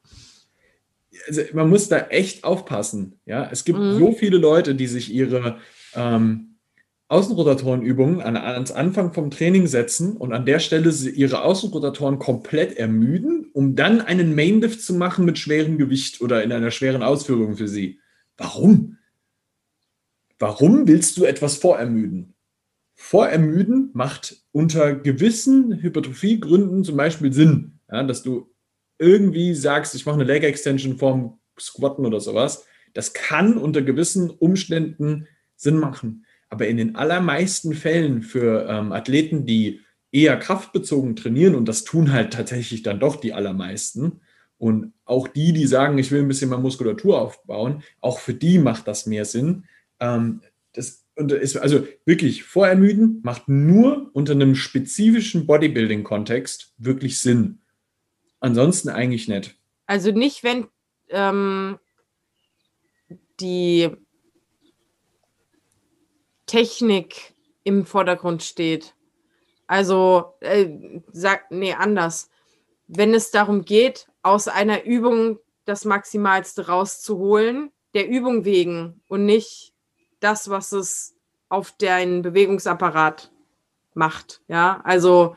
[1.28, 3.20] Also man muss da echt aufpassen.
[3.26, 3.98] Ja, es gibt mhm.
[3.98, 5.58] so viele Leute, die sich ihre
[5.94, 6.53] ähm,
[7.14, 13.50] Außenrotatorenübungen an, ans Anfang vom Training setzen und an der Stelle ihre Außenrotatoren komplett ermüden,
[13.52, 17.68] um dann einen Mainlift zu machen mit schwerem Gewicht oder in einer schweren Ausführung für
[17.68, 18.00] sie.
[18.36, 18.98] Warum?
[20.40, 22.34] Warum willst du etwas vorermüden?
[22.96, 28.50] Vorermüden macht unter gewissen Hypertrophiegründen zum Beispiel Sinn, ja, dass du
[28.98, 32.64] irgendwie sagst, ich mache eine Leg Extension vorm Squatten oder sowas.
[32.92, 36.24] Das kann unter gewissen Umständen Sinn machen.
[36.54, 39.80] Aber in den allermeisten Fällen für ähm, Athleten, die
[40.12, 44.20] eher kraftbezogen trainieren, und das tun halt tatsächlich dann doch die allermeisten,
[44.56, 48.60] und auch die, die sagen, ich will ein bisschen mehr Muskulatur aufbauen, auch für die
[48.60, 49.64] macht das mehr Sinn.
[49.98, 50.42] Ähm,
[50.74, 57.62] das und ist also wirklich vorermüden macht nur unter einem spezifischen Bodybuilding-Kontext wirklich Sinn.
[58.38, 59.58] Ansonsten eigentlich nicht.
[59.86, 60.68] Also nicht, wenn
[61.08, 61.80] ähm,
[63.40, 63.90] die
[66.46, 68.94] Technik im Vordergrund steht.
[69.66, 72.30] Also, äh, sag, nee, anders.
[72.86, 79.72] Wenn es darum geht, aus einer Übung das Maximalste rauszuholen, der Übung wegen und nicht
[80.20, 81.16] das, was es
[81.48, 83.30] auf deinen Bewegungsapparat
[83.94, 84.42] macht.
[84.48, 85.36] Ja, also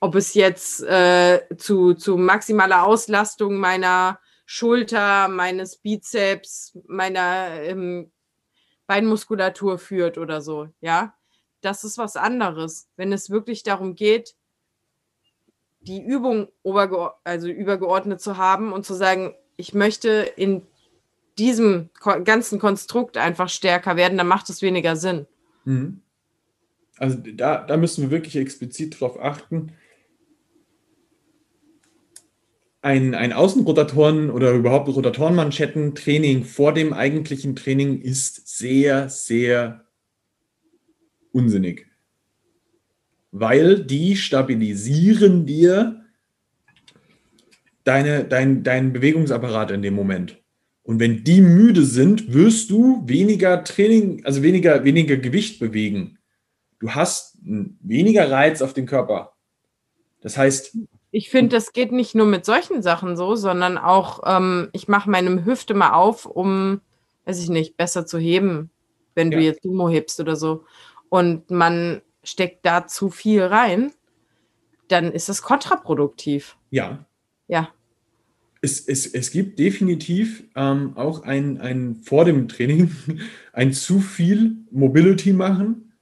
[0.00, 8.10] ob es jetzt äh, zu, zu maximaler Auslastung meiner Schulter, meines Bizeps, meiner ähm,
[8.88, 11.14] Beinmuskulatur führt oder so, ja.
[11.60, 12.88] Das ist was anderes.
[12.96, 14.34] Wenn es wirklich darum geht,
[15.80, 16.48] die Übung
[17.24, 20.62] also übergeordnet zu haben und zu sagen, ich möchte in
[21.36, 21.90] diesem
[22.24, 25.26] ganzen Konstrukt einfach stärker werden, dann macht es weniger Sinn.
[25.64, 26.00] Mhm.
[26.96, 29.72] also da, da müssen wir wirklich explizit drauf achten.
[32.80, 39.84] Ein, ein Außenrotatoren oder überhaupt Rotatorenmanschettentraining vor dem eigentlichen Training ist sehr, sehr
[41.32, 41.86] unsinnig.
[43.32, 46.04] Weil die stabilisieren dir
[47.84, 50.38] deine, dein, deinen Bewegungsapparat in dem Moment.
[50.82, 56.18] Und wenn die müde sind, wirst du weniger Training, also weniger, weniger Gewicht bewegen.
[56.78, 59.34] Du hast weniger Reiz auf den Körper.
[60.20, 60.78] Das heißt.
[61.10, 65.08] Ich finde, das geht nicht nur mit solchen Sachen so, sondern auch, ähm, ich mache
[65.08, 66.80] meine Hüfte mal auf, um,
[67.24, 68.70] weiß ich nicht, besser zu heben,
[69.14, 69.38] wenn ja.
[69.38, 70.64] du jetzt Sumo hebst oder so.
[71.08, 73.92] Und man steckt da zu viel rein,
[74.88, 76.56] dann ist das kontraproduktiv.
[76.70, 77.06] Ja.
[77.46, 77.68] Ja
[78.60, 82.90] es, es, es gibt definitiv ähm, auch ein, ein vor dem Training
[83.52, 85.92] ein zu viel Mobility machen,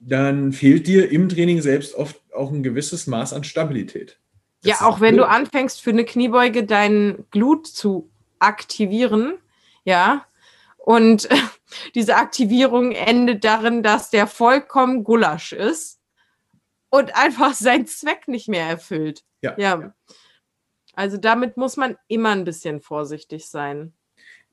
[0.00, 4.18] dann fehlt dir im Training selbst oft auch ein gewisses Maß an Stabilität.
[4.62, 5.26] Das ja, auch wenn blöd.
[5.26, 9.34] du anfängst für eine Kniebeuge dein Glut zu aktivieren,
[9.84, 10.24] ja,
[10.78, 11.28] und
[11.94, 16.00] diese Aktivierung endet darin, dass der vollkommen Gulasch ist
[16.90, 19.24] und einfach seinen Zweck nicht mehr erfüllt.
[19.42, 19.54] Ja.
[19.58, 19.94] ja.
[20.94, 23.92] Also damit muss man immer ein bisschen vorsichtig sein.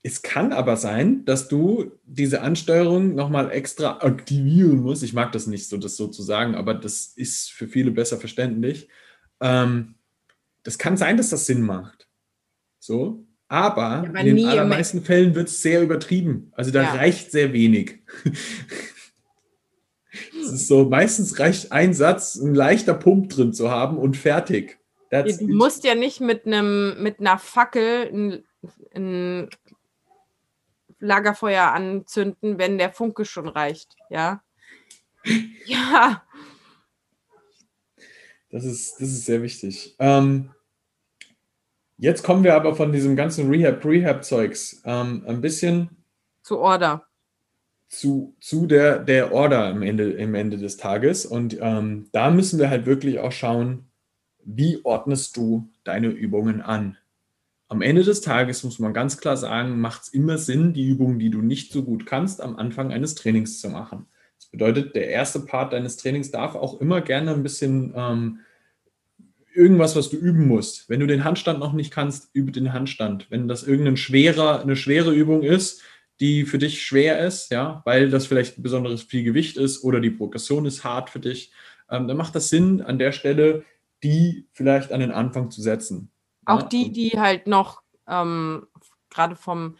[0.06, 5.02] Es kann aber sein, dass du diese Ansteuerung nochmal extra aktivieren musst.
[5.02, 8.16] Ich mag das nicht so, das so zu sagen, aber das ist für viele besser
[8.16, 8.86] verständlich.
[9.40, 9.96] Ähm,
[10.62, 12.06] das kann sein, dass das Sinn macht.
[12.78, 16.52] So, aber, ja, in den allermeisten Fällen wird es sehr übertrieben.
[16.52, 16.92] Also da ja.
[16.94, 17.98] reicht sehr wenig.
[20.40, 24.78] Es ist so, meistens reicht ein Satz, ein leichter Pump drin zu haben und fertig.
[25.10, 28.44] That's du musst ja nicht mit einem mit einer Fackel ein,
[28.94, 29.50] ein
[30.98, 34.42] Lagerfeuer anzünden, wenn der Funke schon reicht, ja.
[35.66, 36.22] ja.
[38.50, 39.96] Das ist, das ist sehr wichtig.
[39.98, 40.50] Ähm,
[41.98, 45.90] jetzt kommen wir aber von diesem ganzen Rehab-Rehab-Zeugs ähm, ein bisschen
[46.42, 47.04] zu Order.
[47.88, 51.26] Zu, zu der, der Order am Ende, im Ende des Tages.
[51.26, 53.90] Und ähm, da müssen wir halt wirklich auch schauen,
[54.44, 56.96] wie ordnest du deine Übungen an?
[57.68, 61.18] Am Ende des Tages muss man ganz klar sagen, macht es immer Sinn, die Übungen,
[61.18, 64.06] die du nicht so gut kannst, am Anfang eines Trainings zu machen.
[64.38, 68.40] Das bedeutet, der erste Part deines Trainings darf auch immer gerne ein bisschen ähm,
[69.52, 70.88] irgendwas, was du üben musst.
[70.88, 73.30] Wenn du den Handstand noch nicht kannst, übe den Handstand.
[73.30, 75.82] Wenn das irgendeine schwerer, eine schwere Übung ist,
[76.20, 80.10] die für dich schwer ist, ja, weil das vielleicht besonderes viel Gewicht ist oder die
[80.10, 81.52] Progression ist hart für dich,
[81.90, 83.64] ähm, dann macht das Sinn, an der Stelle
[84.02, 86.10] die vielleicht an den Anfang zu setzen.
[86.46, 86.68] Auch ja?
[86.68, 88.66] die, die halt noch ähm,
[89.10, 89.76] gerade vom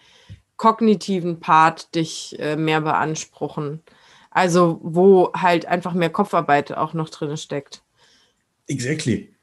[0.57, 3.83] kognitiven Part dich äh, mehr beanspruchen.
[4.31, 7.83] Also wo halt einfach mehr Kopfarbeit auch noch drin steckt.
[8.67, 9.35] Exactly.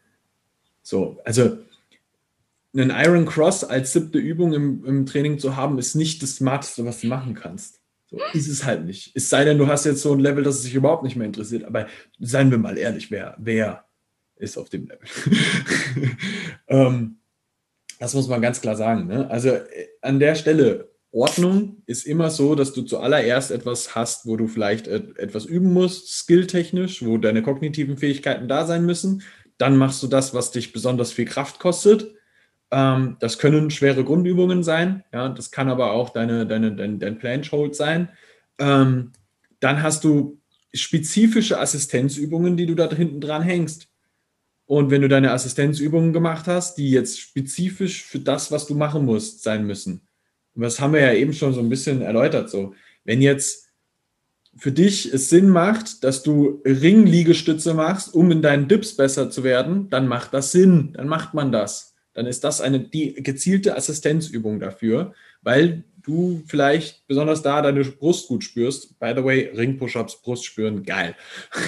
[0.83, 1.57] So, also
[2.73, 6.85] einen Iron Cross als siebte Übung im, im Training zu haben, ist nicht das Smarteste,
[6.85, 7.79] was du machen kannst.
[8.07, 9.11] So ist es halt nicht.
[9.15, 11.63] Es sei denn, du hast jetzt so ein Level, das sich überhaupt nicht mehr interessiert.
[11.63, 11.87] Aber
[12.19, 13.82] seien wir mal ehrlich, wer, wer
[14.43, 15.07] ist auf dem Level.
[16.67, 17.17] ähm,
[17.99, 19.07] das muss man ganz klar sagen.
[19.07, 19.29] Ne?
[19.29, 24.35] Also äh, an der Stelle, Ordnung ist immer so, dass du zuallererst etwas hast, wo
[24.35, 29.21] du vielleicht etwas üben musst, skilltechnisch, wo deine kognitiven Fähigkeiten da sein müssen.
[29.59, 32.15] Dann machst du das, was dich besonders viel Kraft kostet.
[32.71, 35.03] Ähm, das können schwere Grundübungen sein.
[35.13, 38.09] Ja, das kann aber auch deine, deine, dein, dein Planche sein.
[38.57, 39.11] Ähm,
[39.59, 40.41] dann hast du
[40.73, 43.87] spezifische Assistenzübungen, die du da hinten dran hängst.
[44.65, 49.05] Und wenn du deine Assistenzübungen gemacht hast, die jetzt spezifisch für das, was du machen
[49.05, 50.07] musst, sein müssen.
[50.55, 52.49] Und das haben wir ja eben schon so ein bisschen erläutert.
[52.49, 53.69] So, wenn jetzt
[54.55, 59.43] für dich es Sinn macht, dass du Ringliegestütze machst, um in deinen Dips besser zu
[59.43, 60.93] werden, dann macht das Sinn.
[60.93, 61.95] Dann macht man das.
[62.13, 68.27] Dann ist das eine die gezielte Assistenzübung dafür, weil du vielleicht besonders da deine Brust
[68.27, 68.99] gut spürst.
[68.99, 71.15] By the way, Ring-Push-Ups, Brust spüren, geil.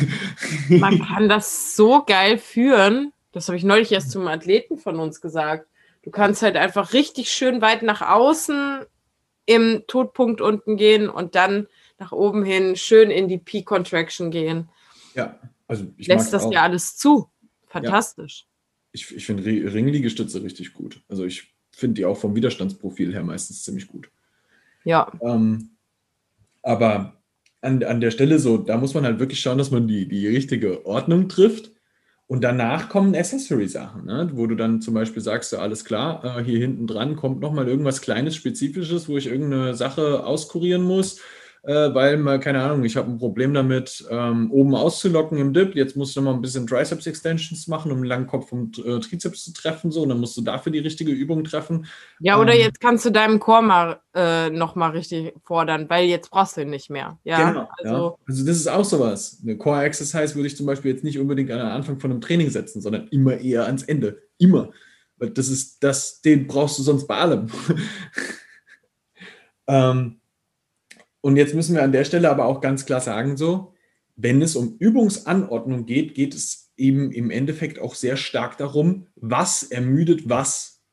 [0.69, 3.13] Man kann das so geil führen.
[3.31, 5.67] Das habe ich neulich erst zum Athleten von uns gesagt.
[6.03, 8.85] Du kannst halt einfach richtig schön weit nach außen
[9.45, 11.67] im Todpunkt unten gehen und dann
[11.97, 14.69] nach oben hin schön in die Peak-Contraction gehen.
[15.15, 17.29] Ja, also ich Lässt das ja alles zu.
[17.67, 18.41] Fantastisch.
[18.41, 18.51] Ja.
[18.91, 21.01] Ich, ich finde Ringliegestütze richtig gut.
[21.09, 24.09] Also ich finde die auch vom Widerstandsprofil her meistens ziemlich gut.
[24.85, 25.11] Ja.
[25.21, 25.71] Ähm,
[26.63, 27.13] aber
[27.61, 30.27] an, an der Stelle so, da muss man halt wirklich schauen, dass man die, die
[30.27, 31.71] richtige Ordnung trifft.
[32.27, 34.31] Und danach kommen Accessory-Sachen, ne?
[34.33, 37.67] wo du dann zum Beispiel sagst, so, alles klar, äh, hier hinten dran kommt nochmal
[37.67, 41.19] irgendwas Kleines, Spezifisches, wo ich irgendeine Sache auskurieren muss.
[41.65, 45.75] Äh, weil mal, keine Ahnung, ich habe ein Problem damit, ähm, oben auszulocken im Dip.
[45.75, 48.99] Jetzt musst du mal ein bisschen Triceps Extensions machen, um den langen Kopf vom äh,
[48.99, 49.91] Trizeps zu treffen.
[49.91, 51.87] So, und dann musst du dafür die richtige Übung treffen.
[52.19, 56.05] Ja, oder ähm, jetzt kannst du deinem Core mal äh, noch mal richtig fordern, weil
[56.05, 57.17] jetzt brauchst du ihn nicht mehr.
[57.23, 58.15] Ja, genau, also, ja.
[58.27, 59.39] also das ist auch sowas.
[59.41, 62.21] Eine Core Exercise würde ich zum Beispiel jetzt nicht unbedingt an den Anfang von einem
[62.21, 64.21] Training setzen, sondern immer eher ans Ende.
[64.37, 64.69] Immer.
[65.17, 67.49] Weil das ist das, den brauchst du sonst bei allem.
[69.67, 70.19] ähm,
[71.25, 73.73] und jetzt müssen wir an der Stelle aber auch ganz klar sagen, so,
[74.15, 79.63] wenn es um Übungsanordnung geht, geht es eben im Endeffekt auch sehr stark darum, was
[79.63, 80.83] ermüdet was.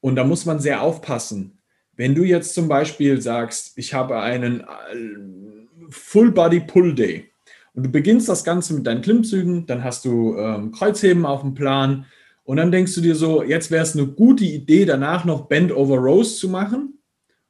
[0.00, 1.60] Und da muss man sehr aufpassen.
[1.92, 7.30] Wenn du jetzt zum Beispiel sagst, ich habe einen äh, Full Body Pull Day
[7.74, 11.54] und du beginnst das Ganze mit deinen Klimmzügen, dann hast du ähm, Kreuzheben auf dem
[11.54, 12.06] Plan
[12.42, 15.70] und dann denkst du dir so, jetzt wäre es eine gute Idee, danach noch Bend
[15.70, 16.93] Over Rows zu machen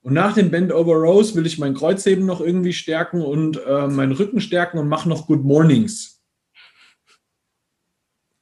[0.04, 3.88] und nach dem Bend Over Rows will ich mein Kreuzheben noch irgendwie stärken und äh,
[3.88, 6.22] meinen Rücken stärken und mache noch Good Mornings.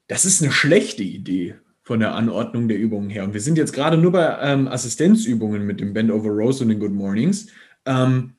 [0.09, 1.55] Das ist eine schlechte Idee
[1.85, 3.23] von der Anordnung der Übungen her.
[3.23, 6.69] Und wir sind jetzt gerade nur bei ähm, Assistenzübungen mit dem Bend Over Rows und
[6.69, 7.47] den Good Mornings,
[7.87, 8.33] ähm,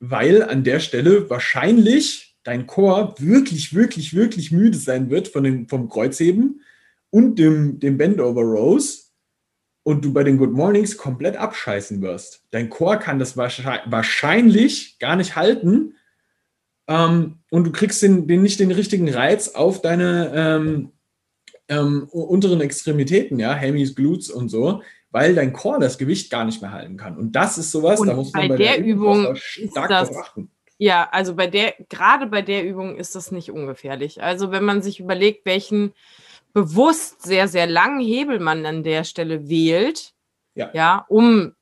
[0.00, 5.68] weil an der Stelle wahrscheinlich dein Core wirklich, wirklich, wirklich müde sein wird von dem,
[5.68, 6.60] vom Kreuzheben
[7.10, 9.03] und dem, dem Bend Over Rows
[9.84, 12.42] und du bei den Good Mornings komplett abscheißen wirst.
[12.50, 15.94] Dein Chor kann das wahrscheinlich gar nicht halten
[16.88, 20.92] ähm, und du kriegst den, den, nicht den richtigen Reiz auf deine ähm,
[21.68, 26.60] ähm, unteren Extremitäten, ja, Hemis, Glutes und so, weil dein Chor das Gewicht gar nicht
[26.60, 27.16] mehr halten kann.
[27.16, 30.14] Und das ist sowas, und da muss man bei, bei der, der, Übung stark das,
[30.16, 30.50] achten.
[30.76, 34.22] Ja, also bei der, gerade bei der Übung ist das nicht ungefährlich.
[34.22, 35.92] Also wenn man sich überlegt, welchen
[36.54, 40.14] bewusst sehr, sehr langen Hebel man an der Stelle wählt,
[40.54, 41.54] ja, ja um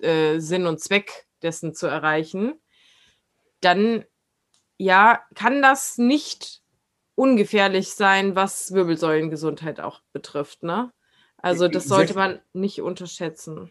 [0.00, 2.54] äh, Sinn und Zweck dessen zu erreichen,
[3.60, 4.04] dann
[4.78, 6.60] ja, kann das nicht
[7.14, 10.62] ungefährlich sein, was Wirbelsäulengesundheit auch betrifft.
[10.62, 10.92] Ne?
[11.38, 13.70] Also das sollte man nicht unterschätzen.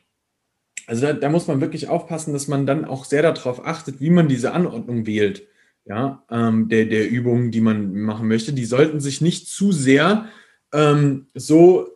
[0.87, 4.09] Also da, da, muss man wirklich aufpassen, dass man dann auch sehr darauf achtet, wie
[4.09, 5.47] man diese Anordnung wählt.
[5.87, 10.27] Ja, ähm, der, der Übungen, die man machen möchte, die sollten sich nicht zu sehr
[10.75, 11.87] ähm, so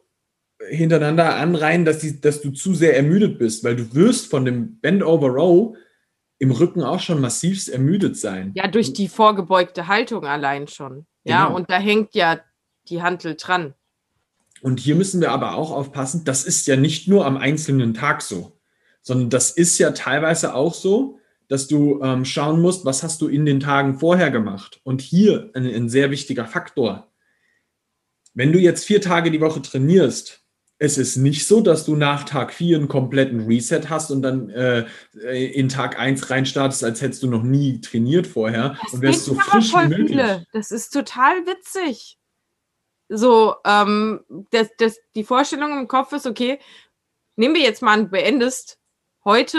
[0.69, 4.80] hintereinander anreihen, dass, die, dass du zu sehr ermüdet bist, weil du wirst von dem
[4.80, 5.77] Bend Over Row
[6.38, 8.51] im Rücken auch schon massivst ermüdet sein.
[8.55, 11.05] Ja, durch die vorgebeugte Haltung allein schon.
[11.23, 11.57] Ja, genau.
[11.57, 12.39] und da hängt ja
[12.88, 13.73] die Hantel dran.
[14.61, 18.21] Und hier müssen wir aber auch aufpassen, das ist ja nicht nur am einzelnen Tag
[18.21, 18.57] so,
[19.01, 23.27] sondern das ist ja teilweise auch so, dass du ähm, schauen musst, was hast du
[23.27, 24.80] in den Tagen vorher gemacht.
[24.84, 27.09] Und hier ein, ein sehr wichtiger Faktor,
[28.40, 30.46] wenn du jetzt vier Tage die Woche trainierst,
[30.78, 34.50] es ist nicht so, dass du nach Tag 4 einen kompletten Reset hast und dann
[34.50, 34.86] äh,
[35.52, 39.36] in Tag 1 reinstartest, als hättest du noch nie trainiert vorher das und wärst so
[39.36, 40.08] frisch wie möglich.
[40.12, 40.46] Viele.
[40.54, 42.18] Das ist total witzig.
[43.10, 44.22] So, ähm,
[44.52, 46.60] das, das, die Vorstellung im Kopf ist, okay,
[47.36, 48.80] nehmen wir jetzt mal an, beendest
[49.26, 49.58] heute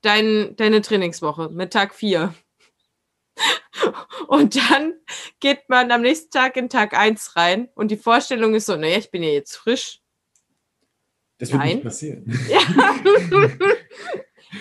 [0.00, 2.32] dein, deine Trainingswoche mit Tag 4.
[4.28, 4.94] Und dann
[5.40, 8.98] geht man am nächsten Tag in Tag 1 rein und die Vorstellung ist so, naja,
[8.98, 10.00] ich bin ja jetzt frisch.
[11.38, 11.74] Das wird Nein.
[11.74, 12.38] nicht passieren.
[12.48, 12.60] Ja.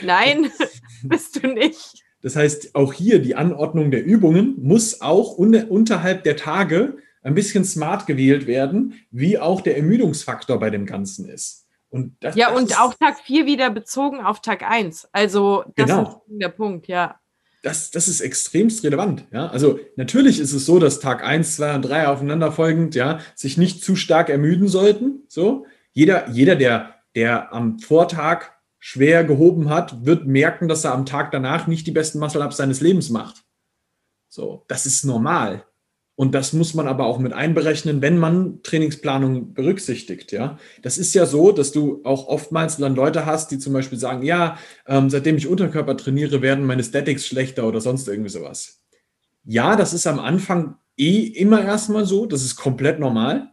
[0.04, 0.52] Nein,
[1.04, 2.04] bist du nicht.
[2.22, 7.36] Das heißt, auch hier die Anordnung der Übungen muss auch un unterhalb der Tage ein
[7.36, 11.68] bisschen smart gewählt werden, wie auch der Ermüdungsfaktor bei dem Ganzen ist.
[11.90, 15.10] Und das, ja, das und auch Tag 4 wieder bezogen auf Tag 1.
[15.12, 16.24] Also das genau.
[16.28, 17.21] ist der Punkt, ja
[17.62, 19.26] das, das ist extremst relevant.
[19.32, 19.47] Ja?
[19.47, 23.84] Also natürlich ist es so, dass Tag 1, 2 und 3 aufeinanderfolgend ja, sich nicht
[23.84, 25.24] zu stark ermüden sollten.
[25.28, 25.66] So.
[25.91, 31.32] Jeder, jeder der, der am Vortag schwer gehoben hat, wird merken, dass er am Tag
[31.32, 33.43] danach nicht die besten Muscle-Ups seines Lebens macht.
[34.28, 35.66] So, das ist normal.
[36.16, 40.32] Und das muss man aber auch mit einberechnen, wenn man Trainingsplanung berücksichtigt.
[40.32, 43.97] Ja, das ist ja so, dass du auch oftmals dann Leute hast, die zum Beispiel
[43.97, 48.82] sagen, ja, ähm, seitdem ich Unterkörper trainiere, werden meine Statics schlechter oder sonst irgendwie sowas.
[49.43, 52.26] Ja, das ist am Anfang eh immer erstmal so.
[52.26, 53.51] Das ist komplett normal,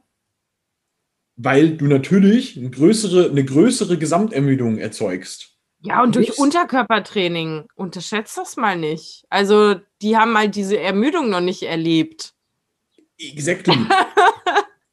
[1.36, 5.54] weil du natürlich eine größere, eine größere Gesamtermüdung erzeugst.
[5.80, 9.24] Ja, und durch Unterkörpertraining, unterschätzt das mal nicht.
[9.30, 12.34] Also, die haben mal diese Ermüdung noch nicht erlebt.
[13.18, 13.76] Exactly.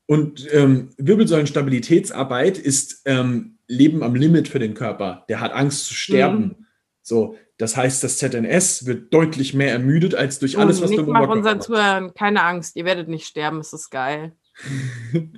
[0.08, 5.26] Und ähm, Wirbelsäulenstabilitätsarbeit ist ähm, Leben am Limit für den Körper.
[5.30, 6.44] Der hat Angst zu sterben.
[6.44, 6.66] Mhm.
[7.02, 11.10] So, das heißt, das ZNS wird deutlich mehr ermüdet als durch alles, was du im
[11.10, 14.34] Oberkörper unseren Zuhörern keine Angst, ihr werdet nicht sterben, es ist geil.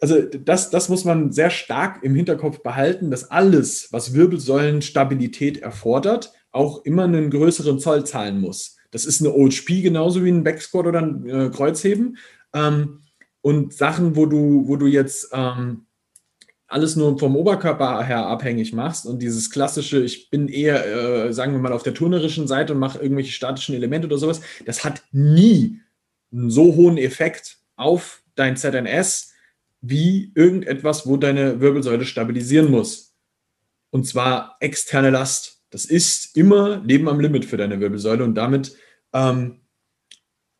[0.00, 6.32] also das, das muss man sehr stark im Hinterkopf behalten, dass alles, was Wirbelsäulenstabilität erfordert,
[6.50, 8.77] auch immer einen größeren Zoll zahlen muss.
[8.90, 12.18] Das ist eine OHP genauso wie ein Backsquat oder ein äh, Kreuzheben.
[12.54, 13.00] Ähm,
[13.40, 15.86] und Sachen, wo du, wo du jetzt ähm,
[16.66, 20.86] alles nur vom Oberkörper her abhängig machst und dieses klassische, ich bin eher,
[21.26, 24.42] äh, sagen wir mal, auf der turnerischen Seite und mache irgendwelche statischen Elemente oder sowas,
[24.66, 25.80] das hat nie
[26.30, 29.32] einen so hohen Effekt auf dein ZNS
[29.80, 33.14] wie irgendetwas, wo deine Wirbelsäule stabilisieren muss.
[33.90, 35.57] Und zwar externe Last.
[35.70, 38.76] Das ist immer Leben am Limit für deine Wirbelsäule und damit
[39.12, 39.60] ähm,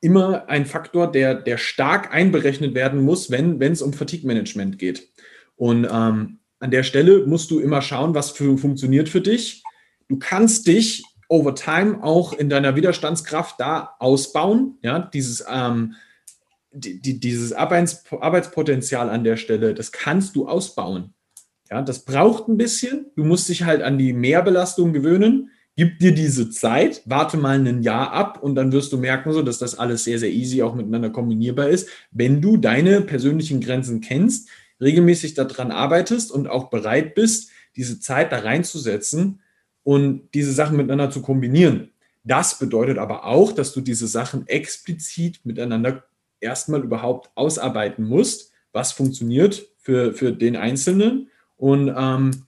[0.00, 5.08] immer ein Faktor, der, der stark einberechnet werden muss, wenn es um Fatigue-Management geht.
[5.56, 9.62] Und ähm, an der Stelle musst du immer schauen, was für, funktioniert für dich.
[10.08, 14.78] Du kannst dich over time auch in deiner Widerstandskraft da ausbauen.
[14.82, 15.94] Ja, dieses, ähm,
[16.70, 21.14] die, die, dieses Arbeits, Arbeitspotenzial an der Stelle, das kannst du ausbauen.
[21.70, 23.06] Ja, das braucht ein bisschen.
[23.14, 25.50] Du musst dich halt an die Mehrbelastung gewöhnen.
[25.76, 29.42] Gib dir diese Zeit, warte mal ein Jahr ab und dann wirst du merken, so,
[29.42, 34.00] dass das alles sehr, sehr easy auch miteinander kombinierbar ist, wenn du deine persönlichen Grenzen
[34.00, 34.48] kennst,
[34.80, 39.40] regelmäßig daran arbeitest und auch bereit bist, diese Zeit da reinzusetzen
[39.84, 41.92] und diese Sachen miteinander zu kombinieren.
[42.24, 46.04] Das bedeutet aber auch, dass du diese Sachen explizit miteinander
[46.40, 52.46] erstmal überhaupt ausarbeiten musst, was funktioniert für, für den Einzelnen und ähm,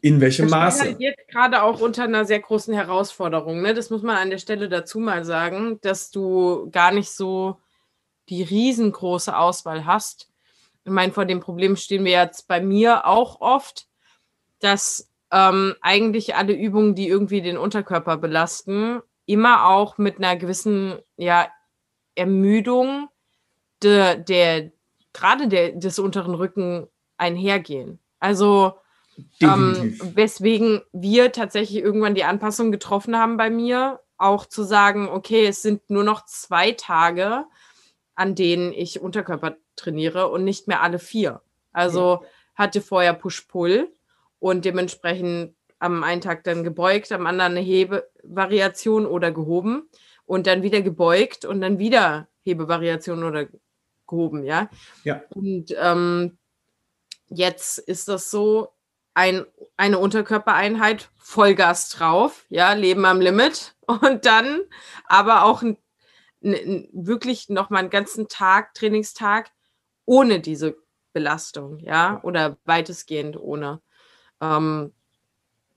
[0.00, 0.84] in welchem das Maße.
[0.84, 3.62] Halt jetzt gerade auch unter einer sehr großen Herausforderung.
[3.62, 3.74] Ne?
[3.74, 7.60] Das muss man an der Stelle dazu mal sagen, dass du gar nicht so
[8.28, 10.28] die riesengroße Auswahl hast
[10.88, 13.86] ich meine, vor dem Problem stehen wir jetzt bei mir auch oft,
[14.60, 20.98] dass ähm, eigentlich alle Übungen, die irgendwie den Unterkörper belasten, immer auch mit einer gewissen
[21.18, 21.48] ja,
[22.14, 23.08] Ermüdung
[23.82, 24.72] de, der
[25.12, 26.86] gerade der, des unteren Rücken
[27.18, 27.98] einhergehen.
[28.20, 28.74] Also
[29.40, 35.46] ähm, weswegen wir tatsächlich irgendwann die Anpassung getroffen haben bei mir, auch zu sagen, okay,
[35.46, 37.44] es sind nur noch zwei Tage,
[38.14, 41.40] an denen ich Unterkörper trainiere und nicht mehr alle vier.
[41.72, 43.92] Also hatte vorher Push-Pull
[44.40, 49.88] und dementsprechend am einen Tag dann gebeugt, am anderen eine Hebevariation oder gehoben
[50.26, 53.46] und dann wieder gebeugt und dann wieder Hebevariation oder
[54.08, 54.68] gehoben, ja.
[55.04, 55.22] Ja.
[55.30, 56.38] Und ähm,
[57.28, 58.72] jetzt ist das so,
[59.18, 59.44] ein,
[59.76, 64.60] eine Unterkörpereinheit, Vollgas drauf, ja, Leben am Limit und dann
[65.06, 65.76] aber auch ein,
[66.42, 69.50] ein, wirklich nochmal einen ganzen Tag, Trainingstag
[70.04, 70.76] ohne diese
[71.12, 73.82] Belastung, ja, oder weitestgehend ohne.
[74.40, 74.92] Ähm,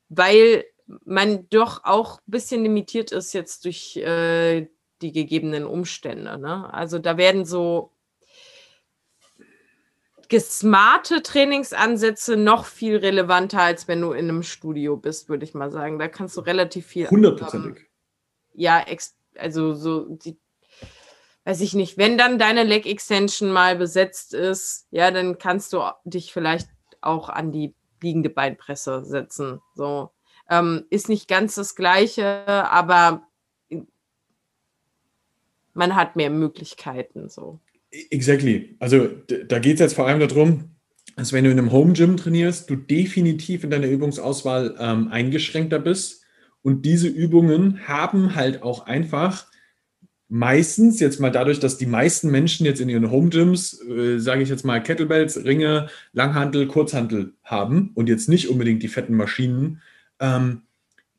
[0.10, 4.68] weil man doch auch ein bisschen limitiert ist jetzt durch äh,
[5.02, 6.38] die gegebenen Umstände.
[6.38, 6.72] Ne?
[6.72, 7.91] Also da werden so
[10.32, 15.70] gesmarte Trainingsansätze noch viel relevanter, als wenn du in einem Studio bist, würde ich mal
[15.72, 16.00] sagen.
[16.00, 17.10] Da kannst du relativ viel.
[17.10, 17.84] Hundertprozentig.
[17.84, 17.88] Ähm,
[18.54, 18.86] ja,
[19.36, 20.40] also so die
[21.44, 25.82] weiß ich nicht, wenn dann deine Leg Extension mal besetzt ist, ja, dann kannst du
[26.06, 26.70] dich vielleicht
[27.02, 29.60] auch an die liegende Beinpresse setzen.
[29.76, 30.12] So
[30.50, 33.28] ähm, ist nicht ganz das Gleiche, aber
[35.74, 37.28] man hat mehr Möglichkeiten.
[37.28, 37.60] So.
[37.92, 38.76] Exactly.
[38.80, 39.10] Also
[39.48, 40.72] da geht es jetzt vor allem darum,
[41.18, 45.80] dass wenn du in einem Home Gym trainierst, du definitiv in deiner Übungsauswahl ähm, eingeschränkter
[45.80, 46.24] bist.
[46.62, 49.48] Und diese Übungen haben halt auch einfach
[50.30, 54.44] meistens, jetzt mal dadurch, dass die meisten Menschen jetzt in ihren Home Gyms, äh, sage
[54.44, 59.82] ich jetzt mal, Kettlebells, Ringe, Langhantel, Kurzhantel haben und jetzt nicht unbedingt die fetten Maschinen,
[60.20, 60.62] ähm,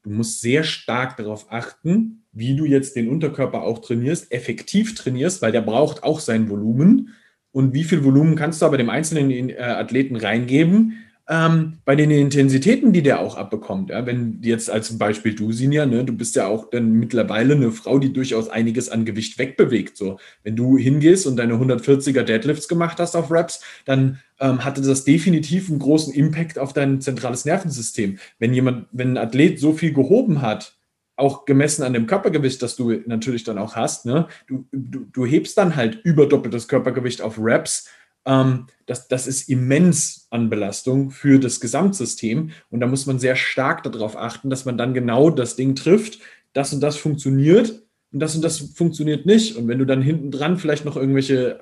[0.03, 5.43] du musst sehr stark darauf achten, wie du jetzt den Unterkörper auch trainierst, effektiv trainierst,
[5.43, 7.15] weil der braucht auch sein Volumen.
[7.53, 10.95] Und wie viel Volumen kannst du aber dem einzelnen äh, Athleten reingeben,
[11.29, 13.91] ähm, bei den Intensitäten, die der auch abbekommt.
[13.91, 17.71] Ja, wenn jetzt als Beispiel du, Sinja, ne, du bist ja auch dann mittlerweile eine
[17.71, 19.97] Frau, die durchaus einiges an Gewicht wegbewegt.
[19.97, 24.83] So, wenn du hingehst und deine 140er Deadlifts gemacht hast auf Reps, dann ähm, hatte
[24.83, 28.19] das definitiv einen großen Impact auf dein zentrales Nervensystem.
[28.39, 30.75] Wenn jemand, wenn ein Athlet so viel gehoben hat,
[31.17, 35.27] auch gemessen an dem Körpergewicht, das du natürlich dann auch hast, ne, du, du, du
[35.27, 37.89] hebst dann halt überdoppeltes Körpergewicht auf Reps
[38.25, 42.51] ähm, das, das ist immens an Belastung für das Gesamtsystem.
[42.71, 46.21] Und da muss man sehr stark darauf achten, dass man dann genau das Ding trifft,
[46.53, 47.83] das und das funktioniert
[48.13, 49.57] und das und das funktioniert nicht.
[49.57, 51.61] Und wenn du dann hinten dran vielleicht noch irgendwelche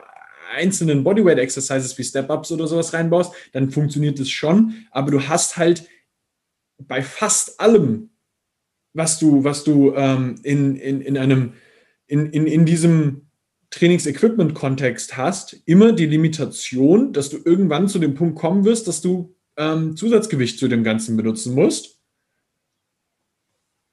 [0.54, 4.74] einzelnen Bodyweight-Exercises wie Step-Ups oder sowas reinbaust, dann funktioniert es schon.
[4.90, 5.88] Aber du hast halt
[6.78, 8.09] bei fast allem,
[8.92, 11.52] was du, was du ähm, in, in, in einem,
[12.06, 13.28] in, in, in diesem
[13.70, 19.36] Trainingsequipment-Kontext hast, immer die Limitation, dass du irgendwann zu dem Punkt kommen wirst, dass du
[19.56, 22.00] ähm, Zusatzgewicht zu dem Ganzen benutzen musst.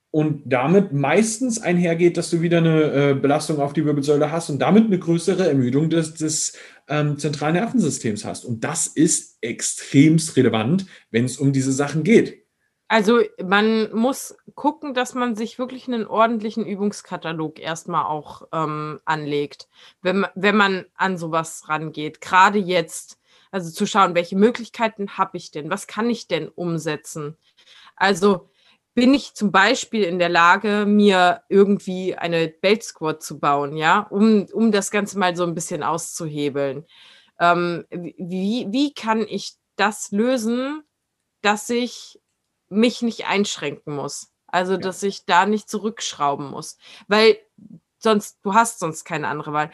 [0.10, 4.60] und damit meistens einhergeht, dass du wieder eine äh, Belastung auf die Wirbelsäule hast und
[4.60, 6.54] damit eine größere Ermüdung des, des
[6.88, 8.46] ähm, zentralen Nervensystems hast.
[8.46, 12.47] Und das ist extremst relevant, wenn es um diese Sachen geht.
[12.90, 19.68] Also man muss gucken, dass man sich wirklich einen ordentlichen Übungskatalog erstmal auch ähm, anlegt,
[20.02, 22.22] wenn, wenn man an sowas rangeht.
[22.22, 23.20] Gerade jetzt,
[23.52, 25.70] also zu schauen, welche Möglichkeiten habe ich denn?
[25.70, 27.36] Was kann ich denn umsetzen?
[27.98, 28.50] Also
[28.94, 34.00] bin ich zum Beispiel in der Lage, mir irgendwie eine Belt Squad zu bauen, ja,
[34.10, 36.86] um, um das Ganze mal so ein bisschen auszuhebeln.
[37.40, 40.84] Ähm, wie, wie kann ich das lösen,
[41.42, 42.20] dass ich
[42.70, 44.32] mich nicht einschränken muss?
[44.48, 44.78] Also, ja.
[44.80, 46.78] dass ich da nicht zurückschrauben muss.
[47.08, 47.38] Weil
[48.00, 49.72] sonst, du hast sonst keine andere Wahl.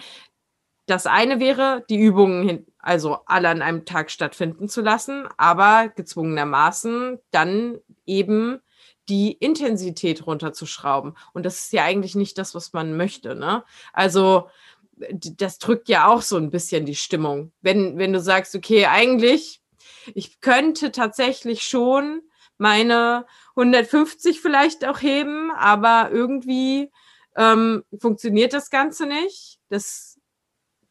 [0.86, 5.90] Das eine wäre, die Übungen hin, also alle an einem Tag stattfinden zu lassen, aber
[5.90, 8.60] gezwungenermaßen dann eben
[9.10, 11.16] die Intensität runterzuschrauben.
[11.34, 13.36] Und das ist ja eigentlich nicht das, was man möchte.
[13.36, 13.64] Ne?
[13.94, 14.50] Also
[14.98, 17.52] das drückt ja auch so ein bisschen die Stimmung.
[17.62, 19.62] Wenn, wenn du sagst, okay, eigentlich,
[20.14, 22.22] ich könnte tatsächlich schon
[22.64, 26.92] meine 150 vielleicht auch heben, aber irgendwie
[27.36, 29.60] ähm, funktioniert das Ganze nicht.
[29.70, 30.20] Das,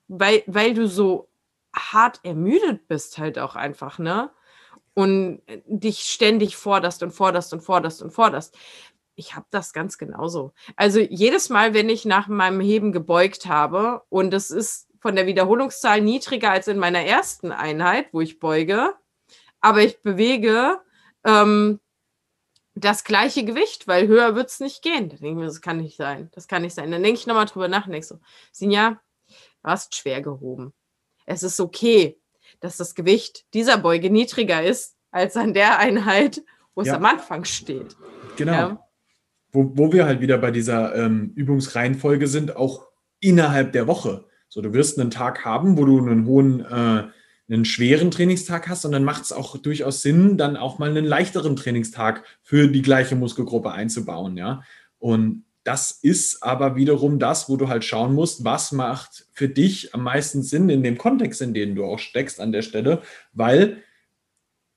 [0.06, 1.30] weil, weil du so
[1.74, 4.30] hart ermüdet bist halt auch einfach, ne?
[4.94, 8.54] und äh, dich ständig forderst und forderst und forderst und forderst.
[9.14, 10.52] Ich habe das ganz genauso.
[10.76, 15.26] Also jedes Mal, wenn ich nach meinem Heben gebeugt habe und es ist von der
[15.26, 18.94] Wiederholungszahl niedriger als in meiner ersten Einheit, wo ich beuge,
[19.60, 20.78] aber ich bewege
[21.24, 21.80] ähm,
[22.74, 25.10] das gleiche Gewicht, weil höher wird es nicht gehen.
[25.10, 26.30] Da denke ich mir, das kann nicht sein.
[26.32, 26.90] Das kann nicht sein.
[26.90, 28.18] Dann denke ich nochmal drüber nach und denke so,
[28.50, 30.72] Sinja, du hast schwer gehoben.
[31.26, 32.18] Es ist okay
[32.60, 36.42] dass das Gewicht dieser Beuge niedriger ist als an der Einheit,
[36.74, 36.96] wo es ja.
[36.96, 37.96] am Anfang steht.
[38.36, 38.52] Genau.
[38.52, 38.88] Ja.
[39.50, 42.86] Wo, wo wir halt wieder bei dieser ähm, Übungsreihenfolge sind, auch
[43.20, 44.24] innerhalb der Woche.
[44.48, 47.08] So, du wirst einen Tag haben, wo du einen hohen, äh,
[47.52, 51.04] einen schweren Trainingstag hast und dann macht es auch durchaus Sinn, dann auch mal einen
[51.04, 54.62] leichteren Trainingstag für die gleiche Muskelgruppe einzubauen, ja.
[54.98, 59.94] Und das ist aber wiederum das, wo du halt schauen musst, was macht für dich
[59.94, 63.82] am meisten Sinn in dem Kontext, in dem du auch steckst an der Stelle, weil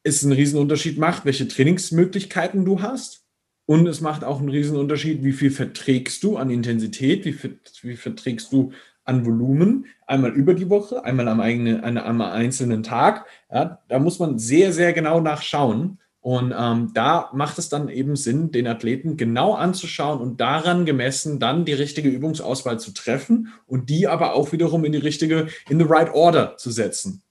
[0.04, 3.24] es einen Riesenunterschied macht, welche Trainingsmöglichkeiten du hast.
[3.66, 7.96] Und es macht auch einen Riesenunterschied, wie viel verträgst du an Intensität, wie, viel, wie
[7.96, 8.72] verträgst du
[9.06, 13.26] an Volumen, einmal über die Woche, einmal am, eigenen, einem einzelnen Tag.
[13.52, 16.00] Ja, da muss man sehr, sehr genau nachschauen.
[16.20, 21.40] Und ähm, da macht es dann eben Sinn, den Athleten genau anzuschauen und daran gemessen
[21.40, 25.78] dann die richtige Übungsauswahl zu treffen und die aber auch wiederum in die richtige, in
[25.78, 27.22] the right order zu setzen.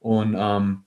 [0.00, 0.82] Und ähm,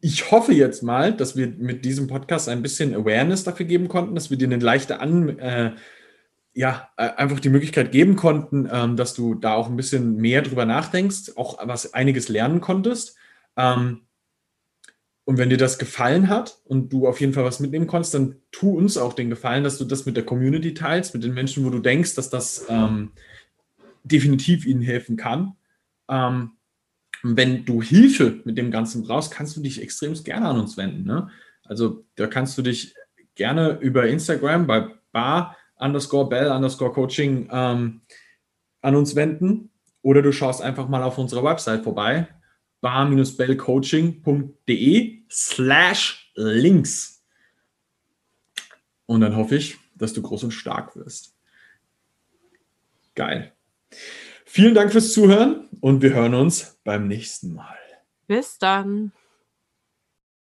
[0.00, 4.14] ich hoffe jetzt mal, dass wir mit diesem Podcast ein bisschen Awareness dafür geben konnten,
[4.14, 5.72] dass wir dir eine leichte An, äh,
[6.58, 10.42] ja, äh, einfach die Möglichkeit geben konnten, ähm, dass du da auch ein bisschen mehr
[10.42, 13.16] drüber nachdenkst, auch was einiges lernen konntest.
[13.56, 14.00] Ähm,
[15.24, 18.34] und wenn dir das gefallen hat und du auf jeden Fall was mitnehmen konntest, dann
[18.50, 21.64] tu uns auch den Gefallen, dass du das mit der Community teilst, mit den Menschen,
[21.64, 23.12] wo du denkst, dass das ähm,
[24.02, 25.54] definitiv ihnen helfen kann.
[26.08, 26.56] Ähm,
[27.22, 31.04] wenn du Hilfe mit dem Ganzen brauchst, kannst du dich extrem gerne an uns wenden.
[31.04, 31.28] Ne?
[31.62, 32.96] Also da kannst du dich
[33.36, 38.02] gerne über Instagram bei bar underscore bell underscore coaching ähm,
[38.82, 39.70] an uns wenden
[40.02, 42.28] oder du schaust einfach mal auf unserer Website vorbei
[42.80, 47.24] bar-bellcoaching.de slash links.
[49.06, 51.34] Und dann hoffe ich, dass du groß und stark wirst.
[53.14, 53.52] Geil.
[54.44, 57.78] Vielen Dank fürs Zuhören und wir hören uns beim nächsten Mal.
[58.26, 59.12] Bis dann.